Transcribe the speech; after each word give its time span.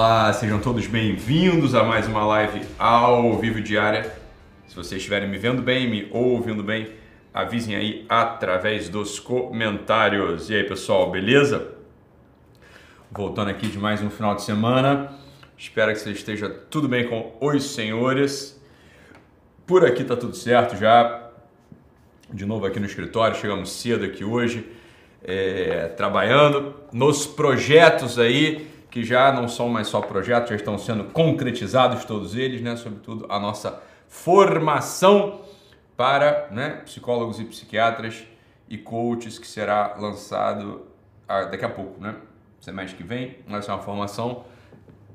Olá, 0.00 0.32
sejam 0.32 0.60
todos 0.60 0.86
bem-vindos 0.86 1.74
a 1.74 1.82
mais 1.82 2.06
uma 2.06 2.24
live 2.24 2.64
ao 2.78 3.36
vivo 3.36 3.60
diária. 3.60 4.16
Se 4.68 4.76
vocês 4.76 5.00
estiverem 5.00 5.28
me 5.28 5.36
vendo 5.36 5.60
bem, 5.60 5.90
me 5.90 6.06
ouvindo 6.12 6.62
bem, 6.62 6.92
avisem 7.34 7.74
aí 7.74 8.06
através 8.08 8.88
dos 8.88 9.18
comentários. 9.18 10.50
E 10.50 10.54
aí, 10.54 10.62
pessoal, 10.62 11.10
beleza? 11.10 11.72
Voltando 13.10 13.50
aqui 13.50 13.66
de 13.66 13.76
mais 13.76 14.00
um 14.00 14.08
final 14.08 14.36
de 14.36 14.42
semana. 14.42 15.12
Espero 15.56 15.90
que 15.92 15.98
você 15.98 16.12
esteja 16.12 16.48
tudo 16.48 16.86
bem 16.86 17.08
com 17.08 17.36
os 17.40 17.74
senhores. 17.74 18.56
Por 19.66 19.84
aqui 19.84 20.04
tá 20.04 20.14
tudo 20.14 20.36
certo 20.36 20.76
já. 20.76 21.28
De 22.32 22.46
novo 22.46 22.66
aqui 22.66 22.78
no 22.78 22.86
escritório, 22.86 23.36
chegamos 23.36 23.72
cedo 23.72 24.04
aqui 24.04 24.22
hoje, 24.22 24.64
é, 25.24 25.88
trabalhando 25.96 26.76
nos 26.92 27.26
projetos 27.26 28.16
aí 28.16 28.77
que 28.90 29.04
já 29.04 29.32
não 29.32 29.48
são 29.48 29.68
mais 29.68 29.88
só 29.88 30.00
projetos, 30.00 30.50
já 30.50 30.56
estão 30.56 30.78
sendo 30.78 31.04
concretizados 31.04 32.04
todos 32.04 32.34
eles, 32.34 32.60
né? 32.60 32.76
Sobretudo 32.76 33.26
a 33.28 33.38
nossa 33.38 33.82
formação 34.08 35.42
para 35.96 36.48
né, 36.50 36.80
psicólogos 36.84 37.40
e 37.40 37.44
psiquiatras 37.44 38.24
e 38.68 38.78
coaches 38.78 39.38
que 39.38 39.46
será 39.46 39.96
lançado 39.98 40.86
daqui 41.50 41.64
a 41.64 41.68
pouco, 41.68 42.00
né? 42.00 42.14
Semestre 42.60 42.96
que 42.96 43.04
vem, 43.04 43.38
vai 43.46 43.62
ser 43.62 43.70
uma 43.70 43.80
formação 43.80 44.44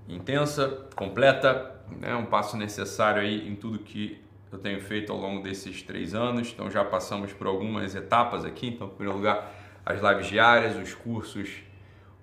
intensa, 0.08 0.86
completa, 0.96 1.74
né? 2.00 2.16
um 2.16 2.26
passo 2.26 2.56
necessário 2.58 3.22
aí 3.22 3.48
em 3.48 3.56
tudo 3.56 3.80
que 3.80 4.22
eu 4.52 4.60
tenho 4.60 4.80
feito 4.80 5.12
ao 5.12 5.18
longo 5.18 5.42
desses 5.42 5.82
três 5.82 6.14
anos. 6.14 6.52
Então 6.54 6.70
já 6.70 6.86
passamos 6.86 7.34
por 7.34 7.48
algumas 7.48 7.96
etapas 7.96 8.46
aqui. 8.46 8.68
Então, 8.68 8.88
em 8.88 8.92
primeiro 8.92 9.18
lugar, 9.18 9.52
as 9.86 10.00
lives 10.02 10.28
diárias, 10.28 10.76
os 10.78 10.94
cursos 10.94 11.64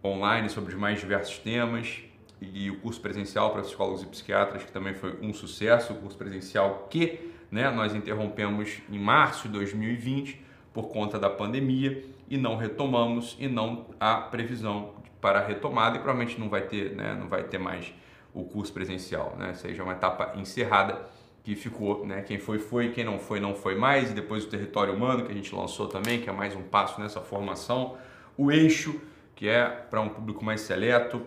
online 0.04 0.48
sobre 0.48 0.72
os 0.72 0.78
mais 0.78 1.00
diversos 1.00 1.38
temas 1.38 2.02
e 2.40 2.70
o 2.70 2.78
curso 2.80 3.00
presencial 3.00 3.50
para 3.50 3.62
psicólogos 3.62 4.02
e 4.02 4.06
psiquiatras, 4.06 4.64
que 4.64 4.72
também 4.72 4.94
foi 4.94 5.18
um 5.20 5.32
sucesso, 5.32 5.92
o 5.92 5.96
curso 5.96 6.16
presencial 6.16 6.86
que 6.90 7.30
né, 7.50 7.70
nós 7.70 7.94
interrompemos 7.94 8.78
em 8.90 8.98
março 8.98 9.48
de 9.48 9.54
2020 9.54 10.40
por 10.72 10.88
conta 10.88 11.18
da 11.18 11.28
pandemia 11.28 12.04
e 12.28 12.38
não 12.38 12.56
retomamos 12.56 13.36
e 13.38 13.48
não 13.48 13.86
há 13.98 14.16
previsão 14.16 14.94
para 15.20 15.44
retomada 15.44 15.96
e 15.96 16.00
provavelmente 16.00 16.40
não 16.40 16.48
vai 16.48 16.62
ter, 16.62 16.94
né, 16.94 17.14
não 17.18 17.28
vai 17.28 17.42
ter 17.42 17.58
mais 17.58 17.92
o 18.32 18.44
curso 18.44 18.72
presencial, 18.72 19.34
né? 19.36 19.54
Seja 19.54 19.82
uma 19.82 19.92
etapa 19.92 20.38
encerrada 20.38 21.02
que 21.42 21.56
ficou, 21.56 22.06
né? 22.06 22.22
Quem 22.22 22.38
foi 22.38 22.58
foi, 22.58 22.90
quem 22.90 23.04
não 23.04 23.18
foi 23.18 23.40
não 23.40 23.54
foi 23.54 23.74
mais 23.74 24.10
e 24.10 24.14
depois 24.14 24.44
o 24.44 24.48
território 24.48 24.94
humano 24.94 25.24
que 25.24 25.32
a 25.32 25.34
gente 25.34 25.52
lançou 25.54 25.88
também, 25.88 26.20
que 26.20 26.30
é 26.30 26.32
mais 26.32 26.54
um 26.54 26.62
passo 26.62 27.00
nessa 27.00 27.20
formação, 27.20 27.96
o 28.36 28.52
eixo 28.52 29.00
que 29.40 29.48
é 29.48 29.64
para 29.64 30.02
um 30.02 30.10
público 30.10 30.44
mais 30.44 30.60
seleto, 30.60 31.22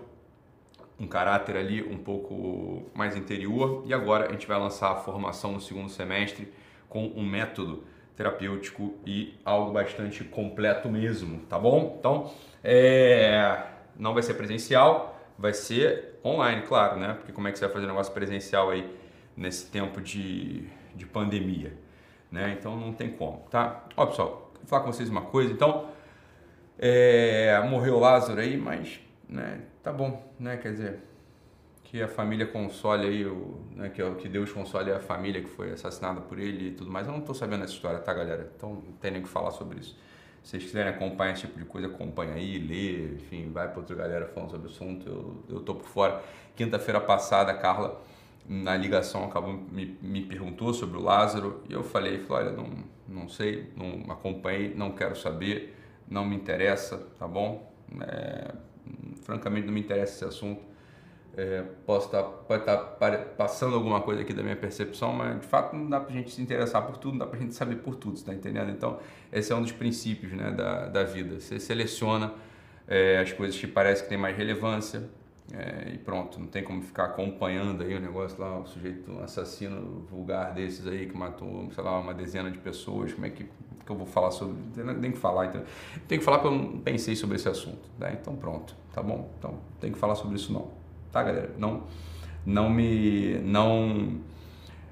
um 1.00 1.08
caráter 1.08 1.58
ali 1.58 1.82
um 1.82 1.98
pouco 1.98 2.84
mais 2.94 3.16
interior. 3.16 3.82
E 3.88 3.94
agora 3.94 4.28
a 4.28 4.32
gente 4.32 4.46
vai 4.46 4.60
lançar 4.60 4.92
a 4.92 4.96
formação 4.98 5.54
no 5.54 5.60
segundo 5.60 5.90
semestre 5.90 6.54
com 6.88 7.08
um 7.16 7.26
método 7.26 7.84
terapêutico 8.16 8.94
e 9.04 9.34
algo 9.44 9.72
bastante 9.72 10.24
completo 10.24 10.88
mesmo, 10.88 11.40
tá 11.50 11.58
bom? 11.58 11.96
Então, 12.00 12.32
é... 12.64 13.64
não 13.98 14.14
vai 14.14 14.22
ser 14.22 14.36
presencial, 14.36 15.20
vai 15.36 15.52
ser 15.56 16.20
online, 16.24 16.62
claro, 16.68 17.00
né? 17.00 17.16
Porque 17.16 17.32
como 17.32 17.48
é 17.48 17.52
que 17.52 17.58
você 17.58 17.66
vai 17.66 17.74
fazer 17.74 17.88
um 17.88 17.90
negócio 17.90 18.14
presencial 18.14 18.70
aí 18.70 18.96
nesse 19.36 19.72
tempo 19.72 20.00
de, 20.00 20.68
de 20.94 21.08
pandemia, 21.08 21.76
né? 22.32 22.56
Então 22.60 22.76
não 22.76 22.94
tem 22.94 23.10
como, 23.10 23.40
tá? 23.50 23.86
Ó, 23.98 24.06
pessoal, 24.06 24.52
vou 24.54 24.68
falar 24.68 24.84
com 24.84 24.94
vocês 24.94 25.10
uma 25.10 25.22
coisa. 25.22 25.52
Então, 25.52 25.88
é, 26.78 27.60
morreu 27.70 28.00
Lázaro 28.00 28.40
aí, 28.40 28.58
mas 28.58 29.00
né, 29.28 29.62
tá 29.82 29.92
bom, 29.92 30.32
né? 30.40 30.58
Quer 30.58 30.72
dizer, 30.72 31.00
que 31.94 32.02
a 32.02 32.08
família 32.08 32.48
console 32.48 33.06
aí, 33.06 33.24
o, 33.24 33.60
né, 33.76 33.88
que, 33.90 34.02
que 34.16 34.28
Deus 34.28 34.52
console 34.52 34.92
a 34.92 35.00
família 35.00 35.42
que 35.42 35.48
foi 35.48 35.72
assassinada 35.72 36.22
por 36.22 36.40
ele 36.40 36.70
e 36.70 36.72
tudo 36.72 36.90
mais. 36.90 37.06
Eu 37.06 37.14
não 37.14 37.22
tô 37.22 37.36
sabendo 37.36 37.64
essa 37.64 37.74
história, 37.74 38.00
tá, 38.00 38.12
galera? 38.12 38.52
Então 38.58 38.74
não 38.74 38.94
tem 38.94 39.12
nem 39.12 39.22
o 39.22 39.24
que 39.24 39.30
falar 39.30 39.52
sobre 39.52 39.80
isso. 39.80 39.96
Se 40.42 40.50
vocês 40.50 40.64
quiserem 40.64 40.92
acompanhar 40.92 41.34
esse 41.34 41.42
tipo 41.42 41.60
de 41.60 41.66
coisa, 41.66 41.88
acompanha 41.88 42.34
aí, 42.34 42.58
lê, 42.58 43.14
enfim, 43.14 43.52
vai 43.52 43.70
para 43.70 43.80
outra 43.80 43.96
galera 43.96 44.26
falando 44.26 44.50
sobre 44.50 44.68
o 44.68 44.72
assunto. 44.72 45.08
Eu, 45.08 45.58
eu 45.58 45.62
tô 45.62 45.76
por 45.76 45.88
fora. 45.88 46.24
Quinta-feira 46.56 47.00
passada, 47.00 47.54
Carla, 47.54 48.02
na 48.50 48.76
ligação, 48.76 49.26
acabou 49.26 49.54
me, 49.54 49.98
me 50.02 50.24
perguntou 50.24 50.74
sobre 50.74 50.98
o 50.98 51.02
Lázaro 51.02 51.62
e 51.70 51.74
eu 51.74 51.84
falei, 51.84 52.18
falei, 52.24 52.48
olha, 52.48 52.58
não, 52.58 52.70
não 53.08 53.30
sei, 53.30 53.72
não 53.76 54.12
acompanhei, 54.12 54.74
não 54.76 54.92
quero 54.94 55.16
saber 55.16 55.78
não 56.10 56.26
me 56.26 56.36
interessa, 56.36 56.98
tá 57.18 57.28
bom? 57.28 57.72
É, 58.02 58.54
francamente 59.24 59.66
não 59.66 59.74
me 59.74 59.80
interessa 59.80 60.14
esse 60.14 60.26
assunto. 60.26 60.62
É, 61.36 61.64
posso 61.86 62.06
estar, 62.08 62.22
tá, 62.22 62.30
pode 62.30 62.62
estar 62.62 62.78
tá 62.78 63.18
passando 63.36 63.74
alguma 63.74 64.02
coisa 64.02 64.22
aqui 64.22 64.34
da 64.34 64.44
minha 64.44 64.56
percepção, 64.56 65.14
mas 65.14 65.42
de 65.42 65.48
fato 65.48 65.76
não 65.76 65.90
dá 65.90 66.00
para 66.00 66.12
a 66.12 66.14
gente 66.14 66.30
se 66.30 66.40
interessar 66.40 66.86
por 66.86 66.98
tudo, 66.98 67.14
não 67.14 67.20
dá 67.20 67.28
para 67.28 67.40
a 67.40 67.42
gente 67.42 67.56
saber 67.56 67.78
por 67.78 67.96
tudo, 67.96 68.18
está 68.18 68.34
entendendo? 68.34 68.70
Então, 68.70 69.00
esse 69.32 69.52
é 69.52 69.56
um 69.56 69.62
dos 69.62 69.72
princípios 69.72 70.32
né, 70.32 70.52
da, 70.52 70.88
da 70.88 71.04
vida. 71.04 71.40
Você 71.40 71.60
seleciona 71.60 72.34
é, 72.88 73.18
as 73.18 73.34
coisas 73.34 73.60
que 73.60 73.66
parece 73.66 74.04
que 74.04 74.10
tem 74.10 74.18
mais 74.18 74.38
relevância 74.38 75.10
é, 75.52 75.92
e 75.94 75.98
pronto, 75.98 76.40
não 76.40 76.48
tem 76.48 76.64
como 76.64 76.82
ficar 76.82 77.06
acompanhando 77.06 77.84
aí 77.84 77.96
o 77.96 78.00
negócio 78.00 78.40
lá, 78.40 78.60
o 78.60 78.66
sujeito 78.66 79.20
assassino 79.20 80.06
vulgar 80.10 80.54
desses 80.54 80.88
aí 80.88 81.08
que 81.08 81.18
matou, 81.18 81.70
sei 81.72 81.84
lá, 81.84 82.00
uma 82.00 82.14
dezena 82.14 82.50
de 82.50 82.58
pessoas, 82.60 83.14
como 83.14 83.26
é 83.26 83.30
que 83.30 83.46
que 83.86 83.92
eu 83.92 83.96
vou 83.96 84.06
falar 84.06 84.32
sobre. 84.32 84.56
Tem 85.02 85.12
que 85.12 85.18
falar, 85.18 85.48
então. 85.48 85.64
Tem 86.08 86.20
que 86.20 86.26
falar 86.26 86.40
porque 86.40 86.56
eu 86.56 86.58
não 86.58 86.80
pensei 86.80 87.16
sobre 87.16 87.36
esse 87.36 87.50
assunto. 87.50 87.90
Né? 88.00 88.18
Então 88.20 88.36
pronto, 88.36 88.76
tá 88.94 89.02
bom? 89.02 89.30
Então 89.38 89.60
tem 89.80 89.92
que 89.92 89.98
falar 89.98 90.16
sobre 90.16 90.36
isso 90.36 90.52
não. 90.54 90.72
Tá, 91.12 91.24
galera? 91.24 91.52
Não, 91.58 91.84
não 92.46 92.70
me. 92.70 93.40
Não, 93.40 94.20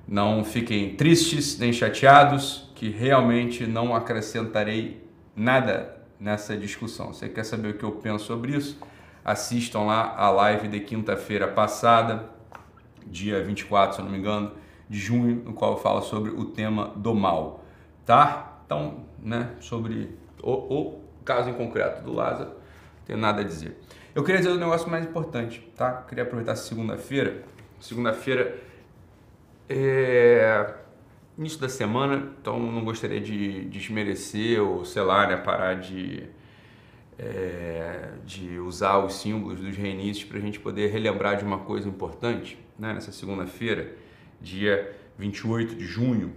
não 0.08 0.44
fiquem 0.44 0.96
tristes 0.96 1.58
nem 1.58 1.72
chateados, 1.72 2.70
que 2.76 2.90
realmente 2.90 3.66
não 3.66 3.96
acrescentarei 3.96 5.08
nada 5.36 5.98
nessa 6.20 6.58
discussão. 6.58 7.14
Você 7.14 7.30
quer 7.30 7.46
saber 7.46 7.70
o 7.70 7.78
que 7.78 7.84
eu 7.84 7.94
penso 7.94 8.26
sobre 8.26 8.56
isso? 8.56 8.78
Assistam 9.24 9.82
lá 9.82 10.16
a 10.18 10.30
live 10.30 10.68
de 10.68 10.80
quinta-feira 10.80 11.48
passada, 11.48 12.30
dia 13.06 13.44
24, 13.44 13.96
se 13.96 14.02
eu 14.02 14.06
não 14.06 14.12
me 14.12 14.18
engano, 14.18 14.52
de 14.90 14.98
junho, 14.98 15.44
no 15.46 15.54
qual 15.54 15.74
eu 15.74 15.78
falo 15.78 16.02
sobre 16.02 16.32
o 16.32 16.46
tema 16.46 16.92
do 16.96 17.14
mal, 17.14 17.64
tá? 18.06 18.62
Então, 18.66 19.06
né, 19.20 19.52
sobre 19.60 20.18
o, 20.42 20.52
o 20.52 21.02
caso 21.24 21.50
em 21.50 21.54
concreto 21.54 22.04
do 22.04 22.14
Lázaro, 22.14 22.50
não 22.50 23.06
tenho 23.06 23.20
nada 23.20 23.42
a 23.42 23.44
dizer. 23.44 23.80
Eu 24.14 24.24
queria 24.24 24.42
dizer 24.42 24.52
um 24.52 24.58
negócio 24.58 24.90
mais 24.90 25.06
importante, 25.06 25.62
tá? 25.78 26.04
queria 26.08 26.24
aproveitar 26.24 26.56
segunda-feira. 26.56 27.44
Segunda-feira 27.80 28.58
é 29.70 30.74
início 31.38 31.60
da 31.60 31.70
semana, 31.70 32.32
então 32.40 32.60
não 32.60 32.84
gostaria 32.84 33.22
de 33.22 33.66
desmerecer 33.66 34.62
ou, 34.62 34.84
sei 34.84 35.02
lá, 35.02 35.28
né, 35.28 35.38
parar 35.38 35.76
de, 35.76 36.28
é, 37.22 38.14
de 38.26 38.58
usar 38.58 38.98
os 38.98 39.14
símbolos 39.14 39.60
dos 39.60 39.78
reinícios 39.78 40.28
para 40.28 40.40
a 40.40 40.42
gente 40.42 40.60
poder 40.60 40.92
relembrar 40.92 41.38
de 41.38 41.44
uma 41.44 41.60
coisa 41.60 41.88
importante. 41.88 42.58
Né? 42.80 42.94
Nessa 42.94 43.12
segunda-feira, 43.12 43.96
dia 44.42 44.98
28 45.20 45.76
de 45.76 45.86
junho, 45.86 46.34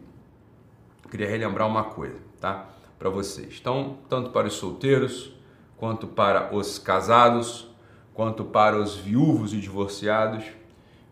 queria 1.10 1.26
relembrar 1.26 1.66
uma 1.66 1.84
coisa, 1.84 2.18
tá? 2.38 2.68
Para 2.98 3.08
vocês. 3.08 3.56
Então, 3.58 3.98
tanto 4.10 4.30
para 4.30 4.46
os 4.46 4.54
solteiros, 4.54 5.32
quanto 5.76 6.06
para 6.06 6.54
os 6.54 6.78
casados, 6.78 7.70
quanto 8.12 8.44
para 8.44 8.76
os 8.76 8.94
viúvos 8.94 9.54
e 9.54 9.60
divorciados, 9.60 10.44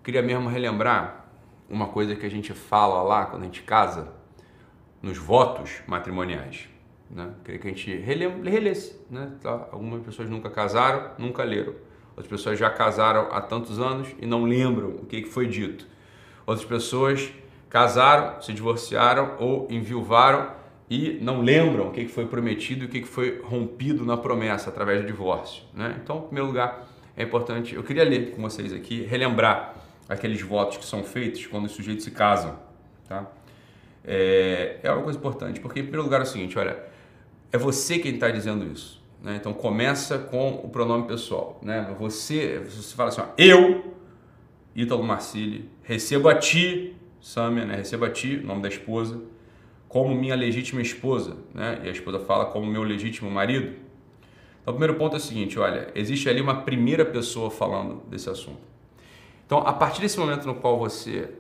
queria 0.04 0.22
mesmo 0.22 0.48
relembrar 0.48 1.26
uma 1.69 1.88
coisa 1.88 2.14
que 2.14 2.26
a 2.26 2.30
gente 2.30 2.52
fala 2.52 3.02
lá 3.02 3.24
quando 3.24 3.42
a 3.42 3.46
gente 3.46 3.62
casa, 3.62 4.12
nos 5.00 5.16
votos 5.16 5.80
matrimoniais. 5.86 6.69
Né? 7.12 7.30
Queria 7.44 7.60
que 7.60 7.68
a 7.68 7.70
gente 7.70 7.94
relesse. 7.96 8.98
Né? 9.10 9.30
Tá? 9.42 9.68
Algumas 9.70 10.02
pessoas 10.02 10.30
nunca 10.30 10.48
casaram, 10.48 11.10
nunca 11.18 11.44
leram. 11.44 11.74
Outras 12.16 12.26
pessoas 12.26 12.58
já 12.58 12.70
casaram 12.70 13.28
há 13.30 13.40
tantos 13.40 13.78
anos 13.78 14.08
e 14.18 14.26
não 14.26 14.44
lembram 14.44 14.88
o 14.88 15.06
que 15.06 15.24
foi 15.24 15.46
dito. 15.46 15.86
Outras 16.46 16.66
pessoas 16.66 17.30
casaram, 17.68 18.40
se 18.40 18.52
divorciaram 18.52 19.36
ou 19.38 19.66
enviuvaram 19.70 20.50
e 20.90 21.18
não 21.22 21.40
lembram 21.40 21.88
o 21.88 21.90
que 21.90 22.06
foi 22.06 22.26
prometido 22.26 22.84
e 22.84 22.86
o 22.86 22.90
que 22.90 23.02
foi 23.02 23.40
rompido 23.42 24.04
na 24.04 24.16
promessa 24.16 24.68
através 24.68 25.00
do 25.00 25.06
divórcio. 25.06 25.62
Né? 25.72 25.98
Então, 26.02 26.18
em 26.18 26.22
primeiro 26.22 26.48
lugar, 26.48 26.86
é 27.16 27.22
importante, 27.22 27.74
eu 27.74 27.82
queria 27.82 28.04
ler 28.04 28.32
com 28.32 28.42
vocês 28.42 28.72
aqui, 28.72 29.02
relembrar 29.02 29.74
aqueles 30.08 30.42
votos 30.42 30.76
que 30.76 30.84
são 30.84 31.02
feitos 31.02 31.46
quando 31.46 31.64
os 31.64 31.72
sujeitos 31.72 32.04
se 32.04 32.10
casam. 32.10 32.58
Tá? 33.08 33.26
É, 34.04 34.80
é 34.82 34.92
uma 34.92 35.02
coisa 35.02 35.18
importante, 35.18 35.60
porque 35.60 35.80
em 35.80 35.84
primeiro 35.84 36.04
lugar 36.04 36.20
é 36.20 36.24
o 36.24 36.26
seguinte, 36.26 36.58
olha, 36.58 36.91
é 37.52 37.58
você 37.58 37.99
quem 37.99 38.14
está 38.14 38.31
dizendo 38.31 38.66
isso. 38.72 39.00
Né? 39.22 39.37
Então 39.37 39.52
começa 39.52 40.19
com 40.19 40.60
o 40.64 40.69
pronome 40.69 41.06
pessoal. 41.06 41.60
Né? 41.62 41.94
Você, 41.99 42.58
você 42.60 42.96
fala 42.96 43.10
assim, 43.10 43.20
ó, 43.20 43.26
eu, 43.38 43.94
Ítalo 44.75 45.04
Marcili, 45.04 45.69
recebo 45.82 46.28
a 46.28 46.34
ti 46.34 46.96
Samia, 47.22 47.64
né? 47.64 47.76
Receba 47.76 48.08
a 48.08 48.10
ti, 48.10 48.37
nome 48.38 48.62
da 48.62 48.69
esposa, 48.69 49.22
como 49.88 50.12
minha 50.12 50.34
legítima 50.34 50.82
esposa, 50.82 51.37
né? 51.54 51.81
E 51.84 51.88
a 51.88 51.93
esposa 51.93 52.19
fala 52.19 52.46
como 52.46 52.66
meu 52.66 52.82
legítimo 52.82 53.31
marido. 53.31 53.76
Então, 54.60 54.75
o 54.75 54.76
primeiro 54.76 54.94
ponto 54.94 55.14
é 55.14 55.19
o 55.19 55.20
seguinte: 55.20 55.56
olha, 55.56 55.88
existe 55.94 56.28
ali 56.28 56.40
uma 56.40 56.62
primeira 56.62 57.05
pessoa 57.05 57.48
falando 57.48 58.02
desse 58.08 58.28
assunto. 58.28 58.60
Então, 59.46 59.58
a 59.58 59.72
partir 59.72 60.00
desse 60.00 60.19
momento 60.19 60.46
no 60.46 60.56
qual 60.56 60.76
você 60.78 61.31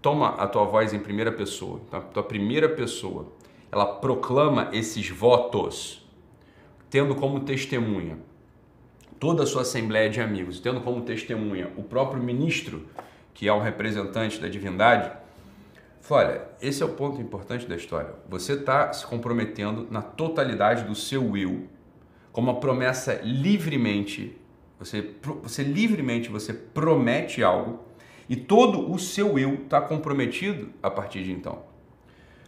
toma 0.00 0.28
a 0.28 0.46
tua 0.46 0.64
voz 0.64 0.92
em 0.92 1.00
primeira 1.00 1.32
pessoa, 1.32 1.80
a 1.90 2.00
tua 2.00 2.22
primeira 2.22 2.68
pessoa, 2.68 3.32
ela 3.72 3.86
proclama 3.86 4.68
esses 4.72 5.08
votos, 5.08 6.06
tendo 6.90 7.14
como 7.14 7.40
testemunha 7.40 8.18
toda 9.18 9.44
a 9.44 9.46
sua 9.46 9.62
assembleia 9.62 10.10
de 10.10 10.20
amigos, 10.20 10.60
tendo 10.60 10.82
como 10.82 11.00
testemunha 11.00 11.72
o 11.76 11.82
próprio 11.82 12.22
ministro, 12.22 12.86
que 13.32 13.48
é 13.48 13.52
um 13.52 13.60
representante 13.60 14.38
da 14.38 14.48
divindade, 14.48 15.10
fala, 16.02 16.22
olha, 16.22 16.42
esse 16.60 16.82
é 16.82 16.86
o 16.86 16.90
ponto 16.90 17.20
importante 17.20 17.64
da 17.66 17.74
história. 17.74 18.14
Você 18.28 18.54
está 18.54 18.92
se 18.92 19.06
comprometendo 19.06 19.86
na 19.90 20.02
totalidade 20.02 20.84
do 20.84 20.94
seu 20.94 21.24
will, 21.30 21.68
com 22.30 22.40
uma 22.40 22.60
promessa 22.60 23.20
livremente, 23.22 24.36
você, 24.78 25.14
você 25.42 25.62
livremente 25.62 26.28
você 26.28 26.52
promete 26.52 27.42
algo 27.42 27.84
e 28.28 28.36
todo 28.36 28.92
o 28.92 28.98
seu 28.98 29.38
eu 29.38 29.54
está 29.54 29.80
comprometido 29.80 30.70
a 30.82 30.90
partir 30.90 31.22
de 31.22 31.32
então. 31.32 31.71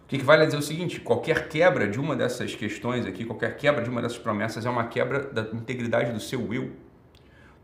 O 0.05 0.06
que, 0.06 0.19
vale 0.23 0.45
dizer 0.45 0.59
o 0.59 0.62
seguinte: 0.62 1.01
qualquer 1.01 1.49
quebra 1.49 1.89
de 1.89 1.99
uma 1.99 2.15
dessas 2.15 2.55
questões 2.55 3.06
aqui, 3.06 3.25
qualquer 3.25 3.56
quebra 3.56 3.83
de 3.83 3.91
uma 3.91 4.03
dessas 4.03 4.19
promessas 4.19 4.67
é 4.67 4.71
uma 4.71 4.85
quebra 4.85 5.21
da 5.21 5.43
integridade 5.43 6.12
do 6.12 6.21
seu 6.21 6.53
eu. 6.53 6.73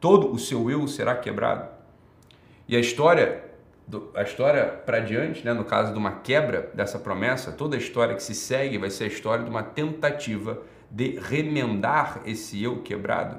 Todo 0.00 0.32
o 0.32 0.38
seu 0.38 0.70
eu 0.70 0.88
será 0.88 1.14
quebrado. 1.14 1.68
E 2.66 2.74
a 2.74 2.80
história, 2.80 3.44
a 4.14 4.22
história 4.22 4.64
para 4.64 5.00
diante, 5.00 5.44
né, 5.44 5.52
no 5.52 5.64
caso 5.64 5.92
de 5.92 5.98
uma 5.98 6.12
quebra 6.12 6.70
dessa 6.72 6.98
promessa, 6.98 7.52
toda 7.52 7.76
a 7.76 7.78
história 7.78 8.14
que 8.14 8.22
se 8.22 8.34
segue 8.34 8.78
vai 8.78 8.88
ser 8.88 9.04
a 9.04 9.08
história 9.08 9.44
de 9.44 9.50
uma 9.50 9.62
tentativa 9.62 10.62
de 10.90 11.18
remendar 11.20 12.22
esse 12.24 12.62
eu 12.62 12.82
quebrado. 12.82 13.38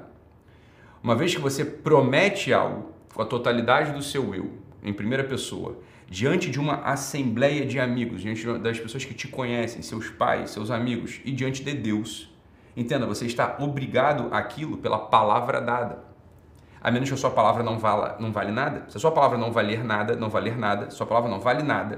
Uma 1.02 1.16
vez 1.16 1.34
que 1.34 1.40
você 1.40 1.64
promete 1.64 2.52
algo 2.52 2.92
com 3.12 3.20
a 3.20 3.26
totalidade 3.26 3.92
do 3.92 4.02
seu 4.02 4.32
eu, 4.34 4.52
em 4.82 4.92
primeira 4.92 5.24
pessoa, 5.24 5.78
diante 6.12 6.50
de 6.50 6.60
uma 6.60 6.74
assembleia 6.82 7.64
de 7.64 7.80
amigos, 7.80 8.20
diante 8.20 8.46
das 8.58 8.78
pessoas 8.78 9.02
que 9.02 9.14
te 9.14 9.26
conhecem, 9.26 9.80
seus 9.80 10.10
pais, 10.10 10.50
seus 10.50 10.70
amigos 10.70 11.22
e 11.24 11.32
diante 11.32 11.64
de 11.64 11.72
Deus. 11.72 12.30
Entenda, 12.76 13.06
você 13.06 13.24
está 13.24 13.56
obrigado 13.58 14.28
àquilo 14.30 14.76
pela 14.76 14.98
palavra 14.98 15.58
dada. 15.58 16.04
A 16.82 16.90
menos 16.90 17.08
que 17.08 17.14
a 17.14 17.16
sua 17.18 17.30
palavra 17.30 17.62
não, 17.62 17.78
vala, 17.78 18.18
não 18.20 18.30
vale 18.30 18.52
nada. 18.52 18.84
Se 18.90 18.98
a 18.98 19.00
sua 19.00 19.10
palavra 19.10 19.38
não 19.38 19.50
valer 19.50 19.82
nada, 19.82 20.14
não 20.14 20.28
valer 20.28 20.54
nada, 20.54 20.90
sua 20.90 21.06
palavra 21.06 21.30
não 21.30 21.40
vale 21.40 21.62
nada, 21.62 21.96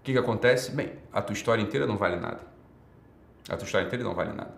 o 0.00 0.02
que, 0.02 0.12
que 0.12 0.18
acontece? 0.18 0.74
Bem, 0.74 0.92
a 1.12 1.20
tua 1.20 1.34
história 1.34 1.60
inteira 1.60 1.86
não 1.86 1.98
vale 1.98 2.16
nada. 2.16 2.40
A 3.46 3.58
tua 3.58 3.66
história 3.66 3.84
inteira 3.84 4.02
não 4.02 4.14
vale 4.14 4.32
nada. 4.32 4.54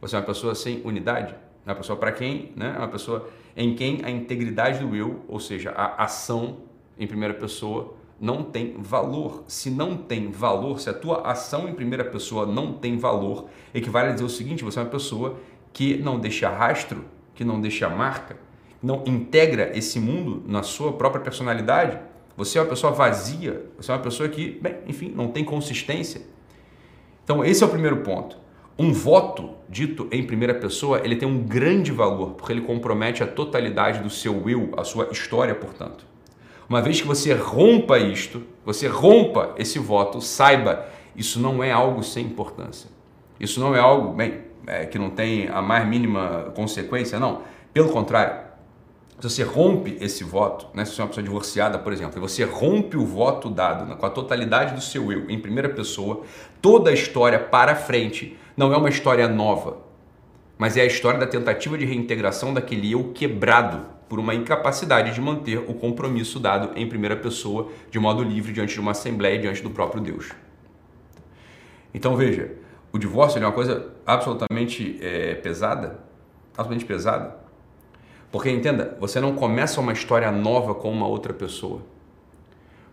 Você 0.00 0.14
é 0.14 0.20
uma 0.20 0.24
pessoa 0.24 0.54
sem 0.54 0.82
unidade, 0.84 1.34
é 1.66 1.70
uma 1.70 1.74
pessoa 1.74 1.98
para 1.98 2.12
quem, 2.12 2.52
né? 2.54 2.74
É 2.76 2.78
uma 2.78 2.86
pessoa 2.86 3.28
em 3.56 3.74
quem 3.74 4.04
a 4.04 4.10
integridade 4.10 4.78
do 4.78 4.94
eu, 4.94 5.24
ou 5.26 5.40
seja, 5.40 5.72
a 5.72 6.04
ação 6.04 6.58
em 6.98 7.06
primeira 7.06 7.34
pessoa, 7.34 7.94
não 8.20 8.42
tem 8.42 8.74
valor. 8.78 9.44
Se 9.46 9.70
não 9.70 9.96
tem 9.96 10.30
valor, 10.30 10.80
se 10.80 10.88
a 10.88 10.94
tua 10.94 11.22
ação 11.22 11.68
em 11.68 11.74
primeira 11.74 12.04
pessoa 12.04 12.46
não 12.46 12.72
tem 12.72 12.96
valor, 12.98 13.46
equivale 13.74 14.08
a 14.08 14.12
dizer 14.12 14.24
o 14.24 14.28
seguinte: 14.28 14.64
você 14.64 14.78
é 14.78 14.82
uma 14.82 14.88
pessoa 14.88 15.38
que 15.72 15.96
não 15.98 16.18
deixa 16.18 16.48
rastro, 16.48 17.04
que 17.34 17.44
não 17.44 17.60
deixa 17.60 17.88
marca, 17.88 18.36
não 18.82 19.02
integra 19.06 19.76
esse 19.76 20.00
mundo 20.00 20.42
na 20.46 20.62
sua 20.62 20.92
própria 20.92 21.22
personalidade. 21.22 21.98
Você 22.36 22.58
é 22.58 22.62
uma 22.62 22.68
pessoa 22.68 22.92
vazia, 22.92 23.66
você 23.78 23.90
é 23.90 23.94
uma 23.94 24.02
pessoa 24.02 24.28
que, 24.28 24.58
bem, 24.60 24.76
enfim, 24.86 25.12
não 25.14 25.28
tem 25.28 25.42
consistência. 25.44 26.22
Então, 27.24 27.44
esse 27.44 27.62
é 27.62 27.66
o 27.66 27.70
primeiro 27.70 27.98
ponto. 27.98 28.38
Um 28.78 28.92
voto 28.92 29.54
dito 29.68 30.06
em 30.12 30.26
primeira 30.26 30.54
pessoa, 30.54 31.00
ele 31.02 31.16
tem 31.16 31.26
um 31.26 31.42
grande 31.42 31.90
valor, 31.90 32.34
porque 32.34 32.52
ele 32.52 32.60
compromete 32.60 33.22
a 33.22 33.26
totalidade 33.26 34.02
do 34.02 34.10
seu 34.10 34.48
eu, 34.48 34.70
a 34.76 34.84
sua 34.84 35.08
história, 35.10 35.54
portanto. 35.54 36.06
Uma 36.68 36.82
vez 36.82 37.00
que 37.00 37.06
você 37.06 37.32
rompa 37.32 37.98
isto, 37.98 38.42
você 38.64 38.88
rompa 38.88 39.54
esse 39.56 39.78
voto, 39.78 40.20
saiba, 40.20 40.86
isso 41.14 41.38
não 41.38 41.62
é 41.62 41.70
algo 41.70 42.02
sem 42.02 42.26
importância. 42.26 42.90
Isso 43.38 43.60
não 43.60 43.74
é 43.74 43.78
algo, 43.78 44.12
bem, 44.12 44.40
é, 44.66 44.84
que 44.84 44.98
não 44.98 45.10
tem 45.10 45.48
a 45.48 45.62
mais 45.62 45.86
mínima 45.86 46.52
consequência, 46.56 47.20
não. 47.20 47.42
Pelo 47.72 47.90
contrário, 47.90 48.46
se 49.20 49.30
você 49.30 49.42
rompe 49.44 49.96
esse 50.00 50.24
voto, 50.24 50.66
né, 50.74 50.84
se 50.84 50.92
você 50.92 51.00
é 51.00 51.04
uma 51.04 51.08
pessoa 51.08 51.24
divorciada, 51.24 51.78
por 51.78 51.92
exemplo, 51.92 52.18
e 52.18 52.20
você 52.20 52.42
rompe 52.44 52.96
o 52.96 53.06
voto 53.06 53.48
dado 53.48 53.86
né, 53.86 53.94
com 53.94 54.04
a 54.04 54.10
totalidade 54.10 54.74
do 54.74 54.80
seu 54.80 55.12
eu 55.12 55.30
em 55.30 55.38
primeira 55.38 55.68
pessoa, 55.68 56.22
toda 56.60 56.90
a 56.90 56.92
história 56.92 57.38
para 57.38 57.74
frente 57.74 58.36
não 58.56 58.72
é 58.72 58.76
uma 58.76 58.88
história 58.88 59.28
nova, 59.28 59.78
mas 60.58 60.76
é 60.76 60.82
a 60.82 60.86
história 60.86 61.18
da 61.18 61.26
tentativa 61.26 61.78
de 61.78 61.84
reintegração 61.84 62.52
daquele 62.52 62.92
eu 62.92 63.12
quebrado 63.12 63.95
por 64.08 64.18
uma 64.18 64.34
incapacidade 64.34 65.12
de 65.12 65.20
manter 65.20 65.58
o 65.58 65.74
compromisso 65.74 66.38
dado 66.38 66.76
em 66.78 66.88
primeira 66.88 67.16
pessoa, 67.16 67.70
de 67.90 67.98
modo 67.98 68.22
livre, 68.22 68.52
diante 68.52 68.74
de 68.74 68.80
uma 68.80 68.92
assembleia, 68.92 69.38
diante 69.38 69.62
do 69.62 69.70
próprio 69.70 70.00
Deus. 70.00 70.30
Então 71.92 72.16
veja, 72.16 72.52
o 72.92 72.98
divórcio 72.98 73.42
é 73.42 73.44
uma 73.44 73.52
coisa 73.52 73.92
absolutamente 74.06 74.98
é, 75.02 75.34
pesada, 75.34 75.98
absolutamente 76.50 76.84
pesada, 76.84 77.36
porque 78.30 78.50
entenda, 78.50 78.96
você 79.00 79.20
não 79.20 79.34
começa 79.34 79.80
uma 79.80 79.92
história 79.92 80.30
nova 80.30 80.74
com 80.74 80.90
uma 80.90 81.06
outra 81.06 81.32
pessoa. 81.32 81.82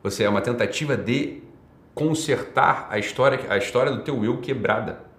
Você 0.01 0.23
é 0.23 0.29
uma 0.29 0.41
tentativa 0.41 0.97
de 0.97 1.41
consertar 1.93 2.87
a 2.89 2.97
história, 2.97 3.39
a 3.49 3.57
história 3.57 3.91
do 3.91 4.01
teu 4.01 4.23
eu 4.25 4.37
quebrada 4.37 5.13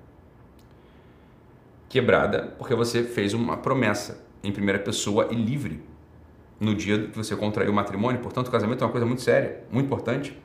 quebrada 1.95 2.53
porque 2.59 2.75
você 2.75 3.05
fez 3.05 3.35
uma 3.35 3.57
promessa 3.57 4.24
em 4.45 4.53
primeira 4.53 4.79
pessoa 4.79 5.29
e 5.31 5.35
livre 5.35 5.83
no 6.61 6.75
dia 6.75 7.09
que 7.09 7.17
você 7.17 7.35
contraiu 7.35 7.73
o 7.73 7.75
matrimônio. 7.75 8.21
Portanto, 8.21 8.49
o 8.49 8.51
casamento 8.51 8.83
é 8.83 8.87
uma 8.87 8.93
coisa 8.93 9.07
muito 9.07 9.23
séria, 9.23 9.65
muito 9.71 9.87
importante, 9.87 10.41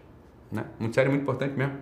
né? 0.51 0.65
Muito 0.79 0.95
séria, 0.95 1.09
muito 1.09 1.21
importante 1.21 1.55
mesmo. 1.55 1.77